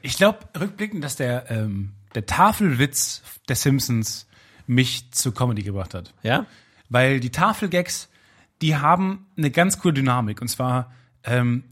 [0.00, 4.26] Ich glaube, rückblickend, dass der, ähm, der Tafelwitz der Simpsons
[4.66, 6.14] mich zu Comedy gebracht hat.
[6.22, 6.46] Ja?
[6.88, 8.08] Weil die Tafelgags,
[8.62, 10.40] die haben eine ganz coole Dynamik.
[10.40, 10.92] Und zwar
[11.24, 11.64] ähm,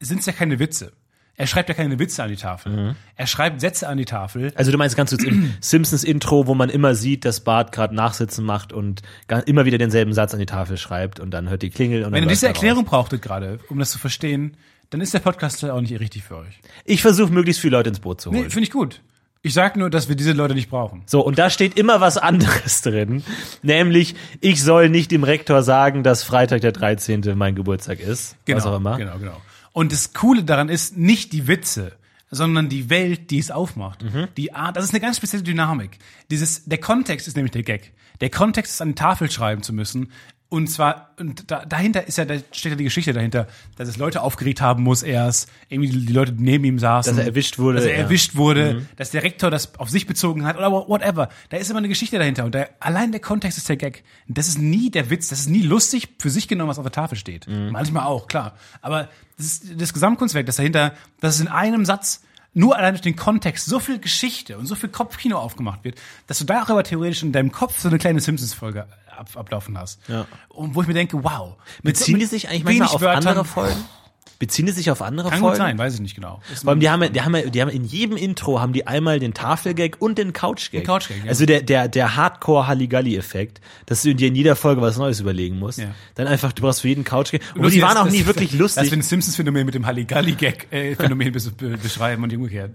[0.00, 0.92] sind es ja keine Witze.
[1.38, 2.96] Er schreibt ja keine Witze an die Tafel.
[3.14, 4.52] Er schreibt Sätze an die Tafel.
[4.54, 7.94] Also du meinst ganz kurz im Simpsons Intro, wo man immer sieht, dass Bart gerade
[7.94, 9.02] Nachsitzen macht und
[9.44, 12.12] immer wieder denselben Satz an die Tafel schreibt und dann hört die Klingel und dann
[12.14, 12.54] Wenn ihr diese er.
[12.54, 14.56] Erklärung brauchtet gerade, um das zu verstehen,
[14.90, 16.60] dann ist der Podcast auch nicht richtig für euch.
[16.84, 18.44] Ich versuche möglichst viele Leute ins Boot zu holen.
[18.44, 19.02] Nee, finde ich gut.
[19.42, 21.02] Ich sag nur, dass wir diese Leute nicht brauchen.
[21.06, 23.22] So, und da steht immer was anderes drin.
[23.62, 27.22] Nämlich, ich soll nicht dem Rektor sagen, dass Freitag der 13.
[27.36, 28.36] mein Geburtstag ist.
[28.44, 28.96] Genau, was auch immer.
[28.96, 29.36] genau, genau.
[29.76, 31.98] Und das Coole daran ist nicht die Witze,
[32.30, 34.02] sondern die Welt, die es aufmacht.
[34.02, 34.28] Mhm.
[34.34, 35.98] Die Art, das ist eine ganz spezielle Dynamik.
[36.30, 37.92] Dieses, der Kontext ist nämlich der Gag.
[38.22, 40.12] Der Kontext ist an die Tafel schreiben zu müssen.
[40.48, 43.96] Und zwar, und da, dahinter ist ja, da steht ja die Geschichte dahinter, dass es
[43.96, 47.16] Leute aufgeregt haben muss erst, irgendwie die, die Leute neben ihm saßen.
[47.16, 47.96] Dass er erwischt wurde, Dass er ja.
[47.98, 48.04] Mhm.
[48.04, 51.30] erwischt wurde, dass der Rektor das auf sich bezogen hat oder whatever.
[51.48, 52.44] Da ist immer eine Geschichte dahinter.
[52.44, 54.04] Und der, allein der Kontext ist der Gag.
[54.28, 56.92] Das ist nie der Witz, das ist nie lustig für sich genommen, was auf der
[56.92, 57.48] Tafel steht.
[57.48, 57.72] Mhm.
[57.72, 58.54] Manchmal auch, klar.
[58.82, 62.22] Aber das, ist das Gesamtkunstwerk, das dahinter, dass es in einem Satz
[62.54, 66.38] nur allein durch den Kontext so viel Geschichte und so viel Kopfkino aufgemacht wird, dass
[66.38, 68.86] du darüber theoretisch in deinem Kopf so eine kleine Simpsons-Folge
[69.18, 70.00] ab, ablaufen hast.
[70.08, 70.26] Ja.
[70.48, 71.54] Und wo ich mir denke, wow.
[71.82, 73.84] Beziehen die sich eigentlich manchmal auf Wörtern- andere Folgen?
[74.38, 75.54] Beziehen die sich auf andere Kann Folgen?
[75.56, 76.42] gut sein, weiß ich nicht genau.
[76.52, 78.74] Ist Vor allem, die haben, ja- die haben, ja- die haben in jedem Intro haben
[78.74, 80.82] die einmal den Tafelgag und den Couchgag.
[80.82, 81.30] Den Couchgag, ja.
[81.30, 85.58] Also der, der, der Hardcore Halligalli-Effekt, dass du dir in jeder Folge was Neues überlegen
[85.58, 85.78] musst.
[85.78, 85.86] Ja.
[86.16, 87.40] Dann einfach, du brauchst für jeden Couchgag.
[87.54, 88.90] Und Lustig, die waren auch nie dass- wirklich lustig.
[88.90, 92.74] wir ein Simpsons-Phänomen mit dem Halligalli-Gag-Phänomen be beschreiben und umgekehrt.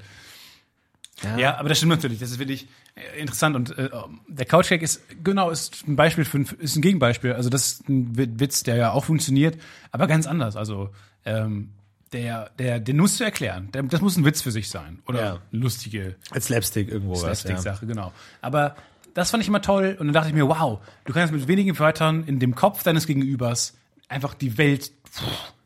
[1.38, 1.58] Ja.
[1.58, 2.20] aber das stimmt natürlich.
[2.20, 3.56] Das ist wirklich äh, interessant.
[3.56, 3.90] Und äh,
[4.28, 7.34] der Couchgag ist, genau, ist ein Beispiel für ein, ist ein Gegenbeispiel.
[7.34, 9.58] Also das ist ein Wi- Witz, der ja auch funktioniert,
[9.92, 10.56] aber ganz anders.
[10.56, 10.90] Also
[11.26, 11.70] ähm,
[12.14, 13.70] der, der, den musst du erklären.
[13.72, 15.00] Der, das muss ein Witz für sich sein.
[15.08, 15.32] Oder Ja.
[15.52, 17.22] eine lustige Als Slapstick irgendwo was.
[17.22, 17.36] Ja.
[17.36, 18.12] Slapstick-Sache, genau.
[18.42, 18.76] Aber
[19.14, 19.96] das fand ich immer toll.
[20.00, 23.08] Und dann dachte ich mir, wow, du kannst mit wenigen Wörtern in dem Kopf deines
[23.08, 23.76] Gegenübers
[24.10, 25.22] einfach die Welt pff,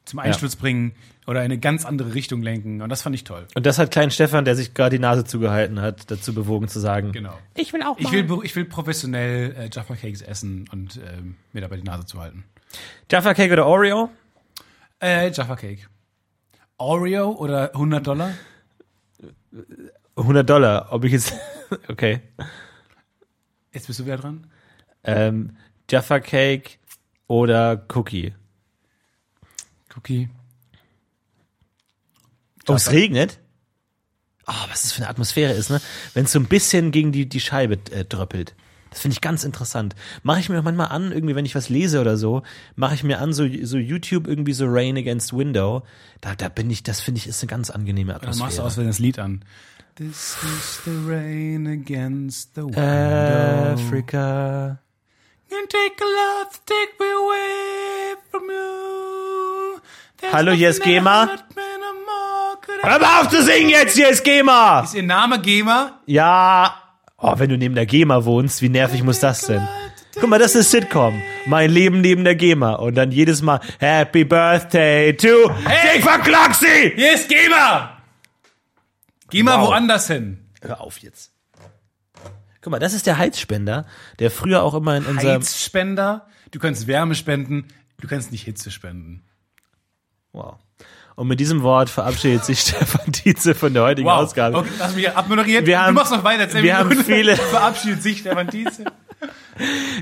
[0.06, 0.92] zum Einsturz bringen
[1.28, 2.82] oder in eine ganz andere Richtung lenken.
[2.82, 3.48] Und das fand ich toll.
[3.56, 6.80] Und das hat Klein Stefan, der sich gerade die Nase zugehalten hat, dazu bewogen zu
[6.80, 7.12] sagen.
[7.12, 7.38] Genau.
[7.56, 11.62] Ich will auch Ich will, ich will professionell äh, Jaffa Cakes essen und ähm, mir
[11.62, 12.44] dabei die Nase zu halten.
[13.10, 14.10] Jaffa Cake oder Oreo?
[15.00, 15.88] Äh, Jaffa Cake.
[16.78, 18.32] Oreo oder 100 Dollar?
[20.16, 20.88] 100 Dollar.
[20.92, 21.34] Ob ich jetzt,
[21.88, 22.22] okay.
[23.72, 24.48] Jetzt bist du wieder dran.
[25.04, 25.58] Ähm,
[25.90, 26.78] Jaffa Cake
[27.28, 28.34] oder Cookie?
[29.96, 30.30] Cookie.
[32.68, 33.40] Oh, es regnet?
[34.48, 35.82] Oh, was das für eine Atmosphäre ist, ne?
[36.14, 38.56] Wenn es so ein bisschen gegen die, die Scheibe äh, dröppelt.
[38.92, 39.94] Das finde ich ganz interessant.
[40.24, 42.44] Mache ich mir manchmal an, irgendwie, wenn ich was lese oder so,
[42.76, 45.84] mache ich mir an, so, so YouTube irgendwie so Rain Against Window.
[46.22, 48.68] Da, da bin ich, das finde ich, ist eine ganz angenehme Dann machst du Atmosphäre.
[48.68, 49.44] aus das Lied an.
[49.96, 52.80] This is the rain against the window.
[52.82, 54.80] Africa.
[55.52, 59.80] And take a love to take me away from you.
[60.20, 61.30] There's Hallo, hier ist GEMA.
[62.82, 64.82] Hör mal auf zu singen jetzt, hier ist GEMA!
[64.82, 66.00] Ist Ihr Name GEMA?
[66.06, 66.76] Ja.
[67.18, 69.68] Oh, wenn du neben der GEMA wohnst, wie nervig muss das denn?
[70.20, 71.22] Guck mal, das ist Sitcom.
[71.46, 72.74] Mein Leben neben der GEMA.
[72.76, 75.96] Und dann jedes Mal Happy Birthday to Hey!
[75.98, 76.94] Dick Verkloxi!
[76.96, 77.98] Hier ist GEMA!
[79.30, 79.70] Geh mal Wow.
[79.70, 80.46] woanders hin.
[80.62, 81.32] Hör auf jetzt.
[82.62, 83.86] Guck mal, das ist der Heizspender,
[84.20, 85.36] der früher auch immer in unserem...
[85.42, 86.28] Heizspender.
[86.52, 87.68] Du kannst Wärme spenden.
[88.00, 89.24] Du kannst nicht Hitze spenden.
[90.32, 90.56] Wow.
[91.16, 94.58] Und mit diesem Wort verabschiedet sich Stefan Tietze von der heutigen Ausgabe.
[94.58, 95.66] Okay, du mich abmoderiert?
[95.66, 96.48] Wir haben- du machst noch weiter.
[96.62, 98.84] wir haben viele- Verabschiedet sich Stefan Tietze.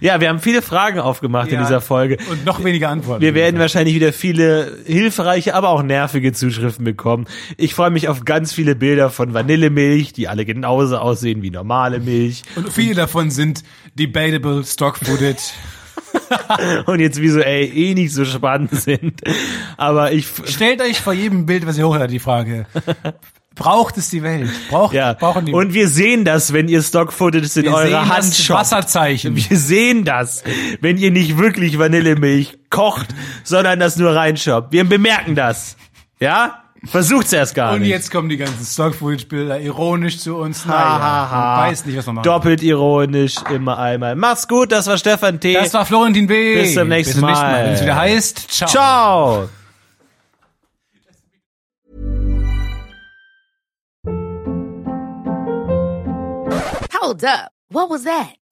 [0.01, 1.61] Ja, wir haben viele Fragen aufgemacht in Ja.
[1.61, 2.17] dieser Folge.
[2.31, 3.21] Und noch weniger Antworten.
[3.21, 7.25] Wir werden wahrscheinlich wieder viele hilfreiche, aber auch nervige Zuschriften bekommen.
[7.57, 11.99] Ich freue mich auf ganz viele Bilder von Vanillemilch, die alle genauso aussehen wie normale
[11.99, 12.41] Milch.
[12.55, 15.53] Und viele davon sind debatable Stock Footage.
[16.85, 19.21] Und jetzt visuell eh nicht so spannend sind.
[19.77, 22.65] Aber ich, Stellt euch vor jedem Bild, was ihr hochladet, die Frage.
[23.55, 24.49] Braucht es die Welt?
[24.69, 25.13] Braucht, ja.
[25.13, 28.57] brauchen die Und wir sehen das, wenn ihr Stock-Footage in eurer Hand das schaut.
[28.57, 29.35] Wasserzeichen.
[29.35, 30.43] Wir sehen das,
[30.81, 33.07] wenn ihr nicht wirklich Vanillemilch kocht,
[33.43, 34.71] sondern das nur reinschoppt.
[34.71, 35.77] Wir bemerken das.
[36.19, 36.62] Ja?
[36.85, 37.89] Versucht's erst gar Und nicht.
[37.89, 40.65] jetzt kommen die ganzen Stock-Footage-Bilder ironisch zu uns.
[40.65, 41.61] Ha, ha, ha.
[41.67, 42.25] weiß nicht, was man macht.
[42.25, 44.15] Doppelt ironisch, immer einmal.
[44.15, 45.53] Mach's gut, das war Stefan T.
[45.53, 46.55] Das war Florentin B.
[46.61, 47.65] Bis zum nächsten Bis zum Mal.
[47.65, 48.67] Wenn es wieder heißt, ciao.
[48.69, 49.49] Ciao.
[56.93, 57.51] Hold up.
[57.69, 58.35] What was that?